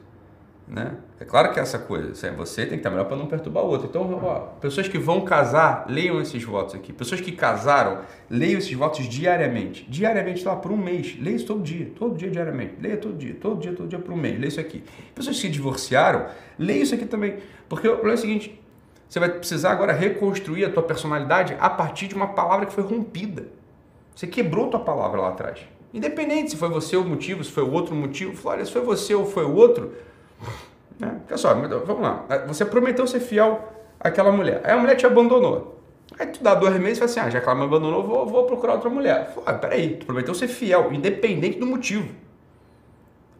Né? 0.66 0.96
É 1.20 1.24
claro 1.24 1.52
que 1.52 1.60
é 1.60 1.62
essa 1.62 1.78
coisa. 1.78 2.12
Você 2.36 2.62
tem 2.62 2.70
que 2.70 2.76
estar 2.76 2.90
melhor 2.90 3.04
para 3.04 3.16
não 3.16 3.26
perturbar 3.26 3.62
o 3.64 3.68
outro. 3.68 3.86
Então, 3.88 4.20
ó, 4.20 4.40
pessoas 4.60 4.88
que 4.88 4.98
vão 4.98 5.20
casar, 5.20 5.86
leiam 5.88 6.20
esses 6.20 6.42
votos 6.42 6.74
aqui. 6.74 6.92
Pessoas 6.92 7.20
que 7.20 7.30
casaram, 7.30 8.00
leiam 8.28 8.58
esses 8.58 8.72
votos 8.72 9.08
diariamente. 9.08 9.86
Diariamente, 9.88 10.44
lá, 10.44 10.56
por 10.56 10.72
um 10.72 10.76
mês. 10.76 11.16
Leia 11.20 11.36
isso 11.36 11.46
todo 11.46 11.62
dia. 11.62 11.92
Todo 11.96 12.16
dia, 12.16 12.28
diariamente. 12.28 12.74
Leia 12.80 12.96
todo 12.96 13.16
dia. 13.16 13.36
Todo 13.40 13.60
dia, 13.60 13.72
todo 13.74 13.88
dia, 13.88 13.98
por 14.00 14.12
um 14.12 14.16
mês. 14.16 14.34
Leia 14.34 14.48
isso 14.48 14.60
aqui. 14.60 14.82
Pessoas 15.14 15.36
que 15.36 15.42
se 15.42 15.48
divorciaram, 15.48 16.26
leia 16.58 16.82
isso 16.82 16.96
aqui 16.96 17.06
também. 17.06 17.36
Porque 17.68 17.86
o 17.86 17.92
problema 17.92 18.14
é 18.14 18.18
o 18.18 18.20
seguinte: 18.20 18.60
você 19.08 19.20
vai 19.20 19.28
precisar 19.28 19.72
agora 19.72 19.92
reconstruir 19.92 20.64
a 20.64 20.70
tua 20.70 20.82
personalidade 20.82 21.56
a 21.60 21.70
partir 21.70 22.08
de 22.08 22.14
uma 22.14 22.28
palavra 22.28 22.66
que 22.66 22.72
foi 22.72 22.84
rompida. 22.84 23.46
Você 24.14 24.26
quebrou 24.26 24.68
tua 24.68 24.80
palavra 24.80 25.20
lá 25.20 25.28
atrás. 25.28 25.60
Independente 25.92 26.50
se 26.50 26.56
foi 26.56 26.68
você 26.68 26.96
o 26.96 27.04
motivo, 27.04 27.44
se 27.44 27.50
foi 27.50 27.62
o 27.62 27.72
outro 27.72 27.94
motivo, 27.94 28.36
Flória, 28.36 28.64
se 28.64 28.72
foi 28.72 28.82
você 28.82 29.14
ou 29.14 29.24
foi 29.24 29.44
o 29.44 29.54
outro 29.54 29.92
né? 30.98 31.20
Olha 31.28 31.36
só, 31.36 31.54
vamos 31.54 32.02
lá. 32.02 32.24
Você 32.46 32.64
prometeu 32.64 33.06
ser 33.06 33.20
fiel 33.20 33.72
àquela 34.00 34.32
mulher. 34.32 34.60
Aí 34.64 34.72
a 34.72 34.78
mulher 34.78 34.96
te 34.96 35.06
abandonou. 35.06 35.80
Aí 36.18 36.26
tu 36.26 36.42
dá 36.42 36.54
dois 36.54 36.74
meses 36.78 36.96
e 36.96 37.00
fala 37.00 37.10
assim, 37.10 37.20
ah, 37.20 37.30
já 37.30 37.40
que 37.40 37.46
ela 37.46 37.58
me 37.58 37.64
abandonou, 37.64 38.02
vou, 38.02 38.26
vou 38.26 38.44
procurar 38.44 38.74
outra 38.74 38.88
mulher. 38.88 39.34
Ah, 39.44 39.52
peraí, 39.52 39.96
tu 39.96 40.06
prometeu 40.06 40.34
ser 40.34 40.48
fiel, 40.48 40.92
independente 40.92 41.58
do 41.58 41.66
motivo. 41.66 42.08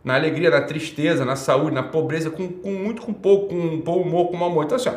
na 0.04 0.14
alegria, 0.14 0.50
na 0.50 0.60
tristeza, 0.60 1.24
na 1.24 1.34
saúde, 1.34 1.74
na 1.74 1.82
pobreza, 1.82 2.30
com, 2.30 2.46
com 2.46 2.70
muito, 2.70 3.02
com 3.02 3.12
pouco, 3.12 3.48
com 3.48 3.80
bom 3.80 4.02
humor, 4.02 4.28
com 4.28 4.36
mau 4.36 4.50
humor. 4.50 4.64
Então, 4.64 4.76
assim, 4.76 4.88
ó, 4.88 4.94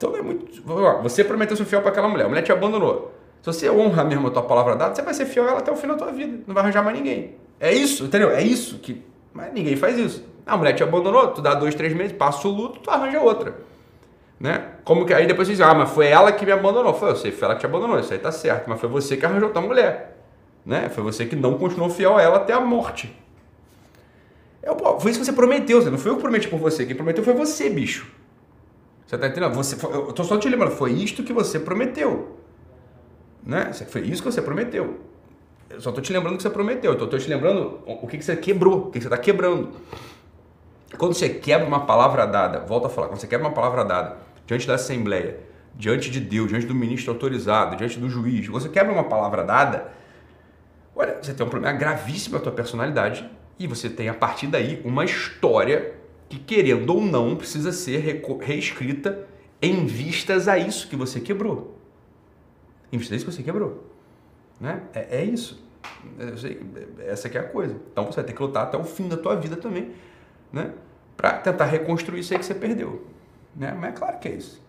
então 0.00 0.16
é 0.16 0.22
muito. 0.22 0.62
Você 1.02 1.22
prometeu 1.22 1.54
ser 1.54 1.66
fiel 1.66 1.82
para 1.82 1.90
aquela 1.90 2.08
mulher, 2.08 2.24
a 2.24 2.28
mulher 2.30 2.40
te 2.40 2.50
abandonou. 2.50 3.12
Se 3.42 3.52
você 3.52 3.70
honra 3.70 4.02
mesmo 4.02 4.28
a 4.28 4.30
tua 4.30 4.42
palavra 4.42 4.74
dada, 4.74 4.94
você 4.94 5.02
vai 5.02 5.12
ser 5.12 5.26
fiel 5.26 5.44
a 5.44 5.50
ela 5.50 5.58
até 5.58 5.70
o 5.70 5.76
fim 5.76 5.88
da 5.88 5.94
tua 5.94 6.10
vida. 6.10 6.42
Não 6.46 6.54
vai 6.54 6.62
arranjar 6.62 6.82
mais 6.82 6.96
ninguém. 6.96 7.36
É 7.60 7.70
isso, 7.70 8.04
entendeu? 8.04 8.30
É 8.30 8.42
isso 8.42 8.78
que. 8.78 9.04
Mas 9.34 9.52
ninguém 9.52 9.76
faz 9.76 9.98
isso. 9.98 10.24
A 10.46 10.56
mulher 10.56 10.72
te 10.72 10.82
abandonou, 10.82 11.28
tu 11.28 11.42
dá 11.42 11.52
dois, 11.52 11.74
três 11.74 11.92
meses, 11.94 12.14
passa 12.14 12.48
o 12.48 12.50
luto, 12.50 12.80
tu 12.80 12.90
arranja 12.90 13.20
outra. 13.20 13.54
Né? 14.40 14.68
Como 14.84 15.04
que 15.04 15.12
aí 15.12 15.26
depois 15.26 15.46
você 15.46 15.52
diz, 15.52 15.60
ah, 15.60 15.74
mas 15.74 15.90
foi 15.90 16.06
ela 16.06 16.32
que 16.32 16.46
me 16.46 16.52
abandonou. 16.52 16.94
Foi, 16.94 17.10
eu 17.10 17.16
sei, 17.16 17.30
foi 17.30 17.44
ela 17.44 17.54
que 17.54 17.60
te 17.60 17.66
abandonou, 17.66 18.00
isso 18.00 18.10
aí 18.10 18.18
tá 18.18 18.32
certo, 18.32 18.70
mas 18.70 18.80
foi 18.80 18.88
você 18.88 19.18
que 19.18 19.26
arranjou 19.26 19.50
tua 19.50 19.60
mulher. 19.60 20.16
Né? 20.64 20.88
Foi 20.88 21.04
você 21.04 21.26
que 21.26 21.36
não 21.36 21.58
continuou 21.58 21.90
fiel 21.90 22.16
a 22.16 22.22
ela 22.22 22.36
até 22.38 22.54
a 22.54 22.60
morte. 22.60 23.14
É, 24.62 24.70
foi 24.98 25.10
isso 25.10 25.20
que 25.20 25.26
você 25.26 25.32
prometeu, 25.34 25.84
não 25.90 25.98
foi 25.98 26.10
eu 26.10 26.16
que 26.16 26.22
prometi 26.22 26.48
por 26.48 26.58
você. 26.58 26.86
Quem 26.86 26.96
prometeu 26.96 27.22
foi 27.22 27.34
você, 27.34 27.68
bicho. 27.68 28.19
Você 29.10 29.18
tá 29.18 29.26
entendendo? 29.26 29.52
Você, 29.54 29.74
eu 29.74 30.12
tô 30.12 30.22
só 30.22 30.38
te 30.38 30.48
lembrando, 30.48 30.70
foi 30.70 30.92
isto 30.92 31.24
que 31.24 31.32
você 31.32 31.58
prometeu. 31.58 32.38
Né? 33.44 33.72
Foi 33.72 34.02
isso 34.02 34.22
que 34.22 34.30
você 34.30 34.40
prometeu. 34.40 35.00
Eu 35.68 35.80
só 35.80 35.90
tô 35.90 36.00
te 36.00 36.12
lembrando 36.12 36.36
que 36.36 36.44
você 36.44 36.50
prometeu. 36.50 36.92
Eu 36.92 37.08
tô, 37.08 37.18
te 37.18 37.28
lembrando 37.28 37.80
o 37.84 38.06
que, 38.06 38.18
que 38.18 38.24
você 38.24 38.36
quebrou, 38.36 38.82
o 38.82 38.84
que, 38.84 39.00
que 39.00 39.00
você 39.00 39.08
está 39.08 39.18
quebrando. 39.18 39.72
Quando 40.96 41.14
você 41.14 41.28
quebra 41.28 41.66
uma 41.66 41.86
palavra 41.86 42.24
dada, 42.24 42.60
volta 42.60 42.86
a 42.86 42.90
falar, 42.90 43.08
quando 43.08 43.18
você 43.18 43.26
quebra 43.26 43.48
uma 43.48 43.52
palavra 43.52 43.84
dada 43.84 44.18
diante 44.46 44.64
da 44.64 44.76
Assembleia, 44.76 45.40
diante 45.74 46.08
de 46.08 46.20
Deus, 46.20 46.48
diante 46.48 46.66
do 46.66 46.74
ministro 46.76 47.12
autorizado, 47.12 47.74
diante 47.74 47.98
do 47.98 48.08
juiz, 48.08 48.46
você 48.46 48.68
quebra 48.68 48.92
uma 48.92 49.08
palavra 49.08 49.42
dada, 49.42 49.88
olha, 50.94 51.18
você 51.20 51.34
tem 51.34 51.44
um 51.44 51.50
problema 51.50 51.76
gravíssimo 51.76 52.36
na 52.36 52.40
tua 52.44 52.52
personalidade 52.52 53.28
e 53.58 53.66
você 53.66 53.90
tem, 53.90 54.08
a 54.08 54.14
partir 54.14 54.46
daí, 54.46 54.80
uma 54.84 55.04
história 55.04 55.98
que, 56.30 56.38
querendo 56.38 56.94
ou 56.94 57.02
não, 57.02 57.34
precisa 57.34 57.72
ser 57.72 57.98
reescrita 58.40 59.26
em 59.60 59.84
vistas 59.84 60.46
a 60.46 60.56
isso 60.56 60.88
que 60.88 60.94
você 60.94 61.20
quebrou. 61.20 61.76
Em 62.92 62.96
vistas 62.96 63.14
a 63.14 63.16
isso 63.16 63.26
que 63.26 63.32
você 63.32 63.42
quebrou. 63.42 63.84
Né? 64.60 64.80
É, 64.94 65.18
é 65.18 65.24
isso. 65.24 65.62
Sei, 66.36 66.60
essa 67.00 67.26
é 67.26 67.38
a 67.38 67.42
coisa. 67.42 67.76
Então 67.92 68.06
você 68.06 68.16
vai 68.16 68.24
ter 68.24 68.32
que 68.32 68.40
lutar 68.40 68.62
até 68.62 68.78
o 68.78 68.84
fim 68.84 69.08
da 69.08 69.16
tua 69.16 69.34
vida 69.34 69.56
também, 69.56 69.90
né? 70.52 70.72
Para 71.16 71.32
tentar 71.32 71.64
reconstruir 71.64 72.20
isso 72.20 72.32
aí 72.32 72.38
que 72.38 72.46
você 72.46 72.54
perdeu. 72.54 73.04
Né? 73.56 73.76
Mas 73.78 73.90
é 73.90 73.92
claro 73.92 74.18
que 74.18 74.28
é 74.28 74.32
isso. 74.32 74.62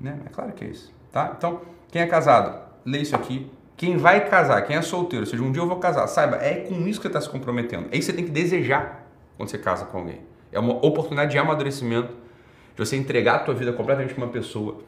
Né? 0.00 0.18
É 0.26 0.28
claro 0.28 0.52
que 0.52 0.64
é 0.64 0.68
isso. 0.68 0.92
Tá? 1.12 1.34
Então, 1.36 1.60
quem 1.90 2.02
é 2.02 2.06
casado, 2.06 2.60
lê 2.84 2.98
isso 2.98 3.14
aqui, 3.14 3.50
quem 3.76 3.96
vai 3.96 4.28
casar, 4.28 4.62
quem 4.62 4.76
é 4.76 4.82
solteiro, 4.82 5.24
ou 5.24 5.30
seja, 5.30 5.42
um 5.42 5.52
dia 5.52 5.62
eu 5.62 5.68
vou 5.68 5.78
casar, 5.78 6.06
saiba, 6.08 6.36
é 6.36 6.56
com 6.56 6.74
isso 6.86 7.00
que 7.00 7.04
você 7.04 7.08
está 7.08 7.20
se 7.20 7.30
comprometendo. 7.30 7.88
É 7.92 7.96
isso 7.96 8.06
que 8.10 8.12
você 8.12 8.12
tem 8.12 8.24
que 8.24 8.30
desejar 8.30 9.06
quando 9.36 9.48
você 9.48 9.58
casa 9.58 9.84
com 9.86 9.98
alguém. 9.98 10.20
É 10.52 10.58
uma 10.58 10.74
oportunidade 10.84 11.32
de 11.32 11.38
amadurecimento, 11.38 12.08
de 12.08 12.84
você 12.84 12.96
entregar 12.96 13.36
a 13.36 13.38
tua 13.40 13.54
vida 13.54 13.72
completamente 13.72 14.14
para 14.14 14.24
uma 14.24 14.32
pessoa, 14.32 14.78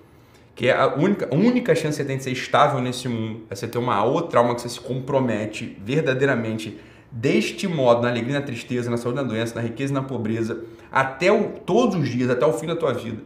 que 0.55 0.69
é 0.69 0.73
a 0.73 0.95
única, 0.95 1.29
a 1.31 1.35
única 1.35 1.75
chance 1.75 1.97
que 1.97 2.03
você 2.03 2.05
tem 2.05 2.17
de 2.17 2.25
ser 2.25 2.33
estável 2.33 2.81
nesse 2.81 3.09
mundo, 3.09 3.43
é 3.51 3.55
você 3.55 3.67
ter 3.67 3.79
uma 3.79 4.05
outra 4.05 4.41
alma 4.41 4.55
que 4.55 4.63
você 4.63 4.69
se 4.69 4.81
compromete 4.81 5.79
verdadeiramente 5.83 6.79
deste 7.11 7.69
modo, 7.69 8.03
na 8.03 8.09
alegria, 8.09 8.39
na 8.39 8.45
tristeza, 8.45 8.91
na 8.91 8.97
saúde, 8.97 9.17
na 9.17 9.23
doença, 9.23 9.55
na 9.55 9.61
riqueza 9.61 9.93
na 9.93 10.03
pobreza, 10.03 10.65
até 10.91 11.31
o, 11.31 11.49
todos 11.67 11.97
os 11.97 12.09
dias, 12.09 12.31
até 12.31 12.47
o 12.47 12.53
fim 12.53 12.67
da 12.67 12.77
tua 12.77 12.93
vida. 12.93 13.19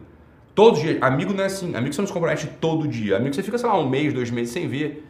Todos 0.53 0.79
os 0.79 0.85
dias. 0.85 0.97
Amigo 1.01 1.33
não 1.33 1.43
é 1.43 1.47
assim. 1.47 1.75
Amigo 1.75 1.93
você 1.93 2.01
não 2.01 2.07
se 2.07 2.13
compromete 2.13 2.47
todo 2.59 2.87
dia. 2.87 3.15
Amigo 3.15 3.33
você 3.33 3.43
fica, 3.43 3.57
sei 3.57 3.69
lá, 3.69 3.79
um 3.79 3.87
mês, 3.87 4.11
dois 4.13 4.31
meses 4.31 4.51
sem 4.51 4.67
ver 4.67 5.05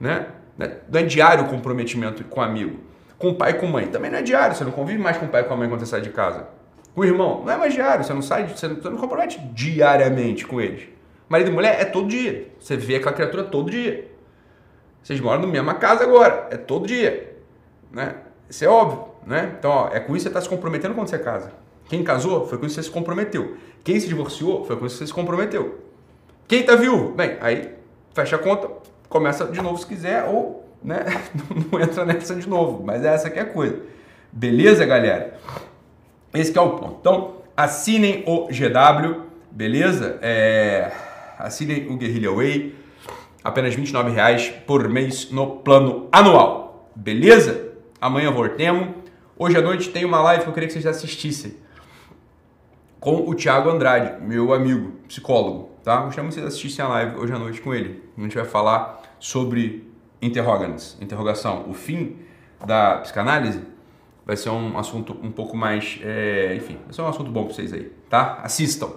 né? 0.00 0.26
Não 0.58 1.00
é 1.00 1.02
diário 1.02 1.44
o 1.44 1.48
comprometimento 1.48 2.24
com 2.24 2.40
amigo. 2.40 2.78
Com 3.18 3.34
pai 3.34 3.52
e 3.52 3.54
com 3.54 3.66
mãe. 3.66 3.86
Também 3.88 4.10
não 4.10 4.18
é 4.18 4.22
diário, 4.22 4.54
você 4.54 4.64
não 4.64 4.72
convive 4.72 4.98
mais 4.98 5.16
com 5.16 5.26
o 5.26 5.28
pai 5.28 5.42
e 5.42 5.44
com 5.44 5.54
a 5.54 5.56
mãe 5.56 5.68
quando 5.68 5.80
você 5.80 5.86
sai 5.86 6.00
de 6.00 6.10
casa. 6.10 6.48
Com 6.96 7.02
o 7.02 7.04
irmão, 7.04 7.42
não 7.44 7.52
é 7.52 7.58
mais 7.58 7.74
diário, 7.74 8.02
você 8.02 8.14
não 8.14 8.22
sai, 8.22 8.46
você 8.46 8.66
não, 8.66 8.76
você 8.76 8.88
não 8.88 8.96
compromete 8.96 9.38
diariamente 9.52 10.46
com 10.46 10.58
eles. 10.58 10.88
Marido 11.28 11.50
e 11.50 11.52
mulher 11.52 11.78
é 11.78 11.84
todo 11.84 12.08
dia. 12.08 12.48
Você 12.58 12.74
vê 12.74 12.96
aquela 12.96 13.12
criatura 13.12 13.44
todo 13.44 13.70
dia. 13.70 14.10
Vocês 15.02 15.20
moram 15.20 15.42
na 15.42 15.46
mesma 15.46 15.74
casa 15.74 16.04
agora, 16.04 16.48
é 16.50 16.56
todo 16.56 16.86
dia. 16.86 17.36
Né? 17.92 18.14
Isso 18.48 18.64
é 18.64 18.68
óbvio. 18.68 19.08
Né? 19.26 19.56
Então, 19.58 19.70
ó, 19.70 19.88
é 19.92 20.00
com 20.00 20.16
isso 20.16 20.24
que 20.24 20.32
você 20.32 20.38
está 20.38 20.40
se 20.40 20.48
comprometendo 20.48 20.94
quando 20.94 21.08
você 21.08 21.18
casa. 21.18 21.52
Quem 21.86 22.02
casou, 22.02 22.46
foi 22.46 22.56
com 22.56 22.64
isso 22.64 22.76
que 22.76 22.82
você 22.82 22.88
se 22.88 22.94
comprometeu. 22.94 23.58
Quem 23.84 24.00
se 24.00 24.08
divorciou, 24.08 24.64
foi 24.64 24.76
com 24.76 24.86
isso 24.86 24.94
que 24.94 25.00
você 25.00 25.06
se 25.08 25.12
comprometeu. 25.12 25.78
Quem 26.48 26.60
está 26.60 26.76
viúvo? 26.76 27.10
Bem, 27.10 27.36
aí 27.42 27.74
fecha 28.14 28.36
a 28.36 28.38
conta, 28.38 28.70
começa 29.06 29.44
de 29.44 29.60
novo 29.60 29.76
se 29.76 29.86
quiser, 29.86 30.24
ou 30.24 30.66
né, 30.82 31.04
não 31.70 31.78
entra 31.78 32.06
nessa 32.06 32.34
de 32.34 32.48
novo. 32.48 32.82
Mas 32.82 33.04
é 33.04 33.08
essa 33.12 33.28
que 33.28 33.38
é 33.38 33.42
a 33.42 33.46
coisa. 33.46 33.82
Beleza, 34.32 34.86
galera? 34.86 35.38
Esse 36.36 36.56
é 36.56 36.60
o 36.60 36.70
ponto. 36.70 36.98
Então, 37.00 37.36
assinem 37.56 38.22
o 38.26 38.48
GW, 38.48 39.22
beleza? 39.50 40.18
É... 40.20 40.92
Assinem 41.38 41.88
o 41.88 41.96
Guerrilla 41.96 42.34
Way, 42.34 42.74
apenas 43.42 43.74
R$ 43.74 43.82
reais 44.10 44.52
por 44.66 44.88
mês 44.88 45.30
no 45.30 45.56
plano 45.58 46.08
anual, 46.12 46.90
beleza? 46.94 47.72
Amanhã 48.00 48.30
voltemos. 48.30 48.88
Hoje 49.38 49.56
à 49.56 49.62
noite 49.62 49.90
tem 49.90 50.04
uma 50.04 50.20
live 50.20 50.44
que 50.44 50.48
eu 50.48 50.52
queria 50.52 50.66
que 50.66 50.72
vocês 50.72 50.86
assistissem 50.86 51.56
com 53.00 53.28
o 53.28 53.34
Thiago 53.34 53.70
Andrade, 53.70 54.20
meu 54.22 54.52
amigo, 54.52 54.92
psicólogo, 55.06 55.70
tá? 55.84 56.02
Gostaria 56.02 56.28
que 56.28 56.34
vocês 56.34 56.46
assistissem 56.46 56.84
a 56.84 56.88
live 56.88 57.16
hoje 57.16 57.32
à 57.32 57.38
noite 57.38 57.60
com 57.60 57.72
ele. 57.74 58.02
A 58.16 58.20
gente 58.20 58.34
vai 58.34 58.44
falar 58.44 59.02
sobre 59.18 59.90
interrogantes, 60.20 60.98
interrogação, 61.00 61.66
o 61.68 61.72
fim 61.72 62.16
da 62.66 62.96
psicanálise. 62.96 63.60
Vai 64.26 64.36
ser 64.36 64.50
um 64.50 64.76
assunto 64.76 65.16
um 65.22 65.30
pouco 65.30 65.56
mais, 65.56 66.00
é, 66.02 66.52
enfim, 66.56 66.76
vai 66.84 66.92
ser 66.92 67.00
um 67.00 67.06
assunto 67.06 67.30
bom 67.30 67.44
para 67.44 67.54
vocês 67.54 67.72
aí, 67.72 67.92
tá? 68.10 68.40
Assistam. 68.42 68.90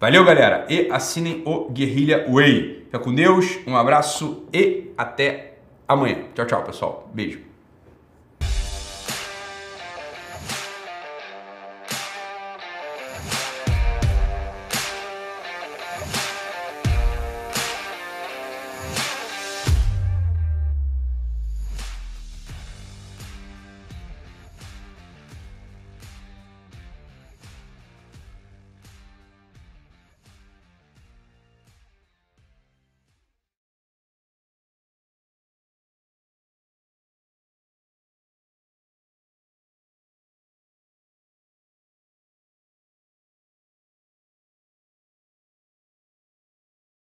Valeu, 0.00 0.24
galera, 0.24 0.66
e 0.68 0.90
assinem 0.90 1.42
o 1.46 1.70
Guerrilha 1.70 2.26
Way. 2.28 2.82
Fica 2.86 2.98
com 2.98 3.14
Deus, 3.14 3.58
um 3.66 3.76
abraço 3.76 4.46
e 4.52 4.90
até 4.98 5.58
amanhã. 5.86 6.24
Tchau, 6.34 6.46
tchau, 6.46 6.64
pessoal. 6.64 7.08
Beijo. 7.14 7.47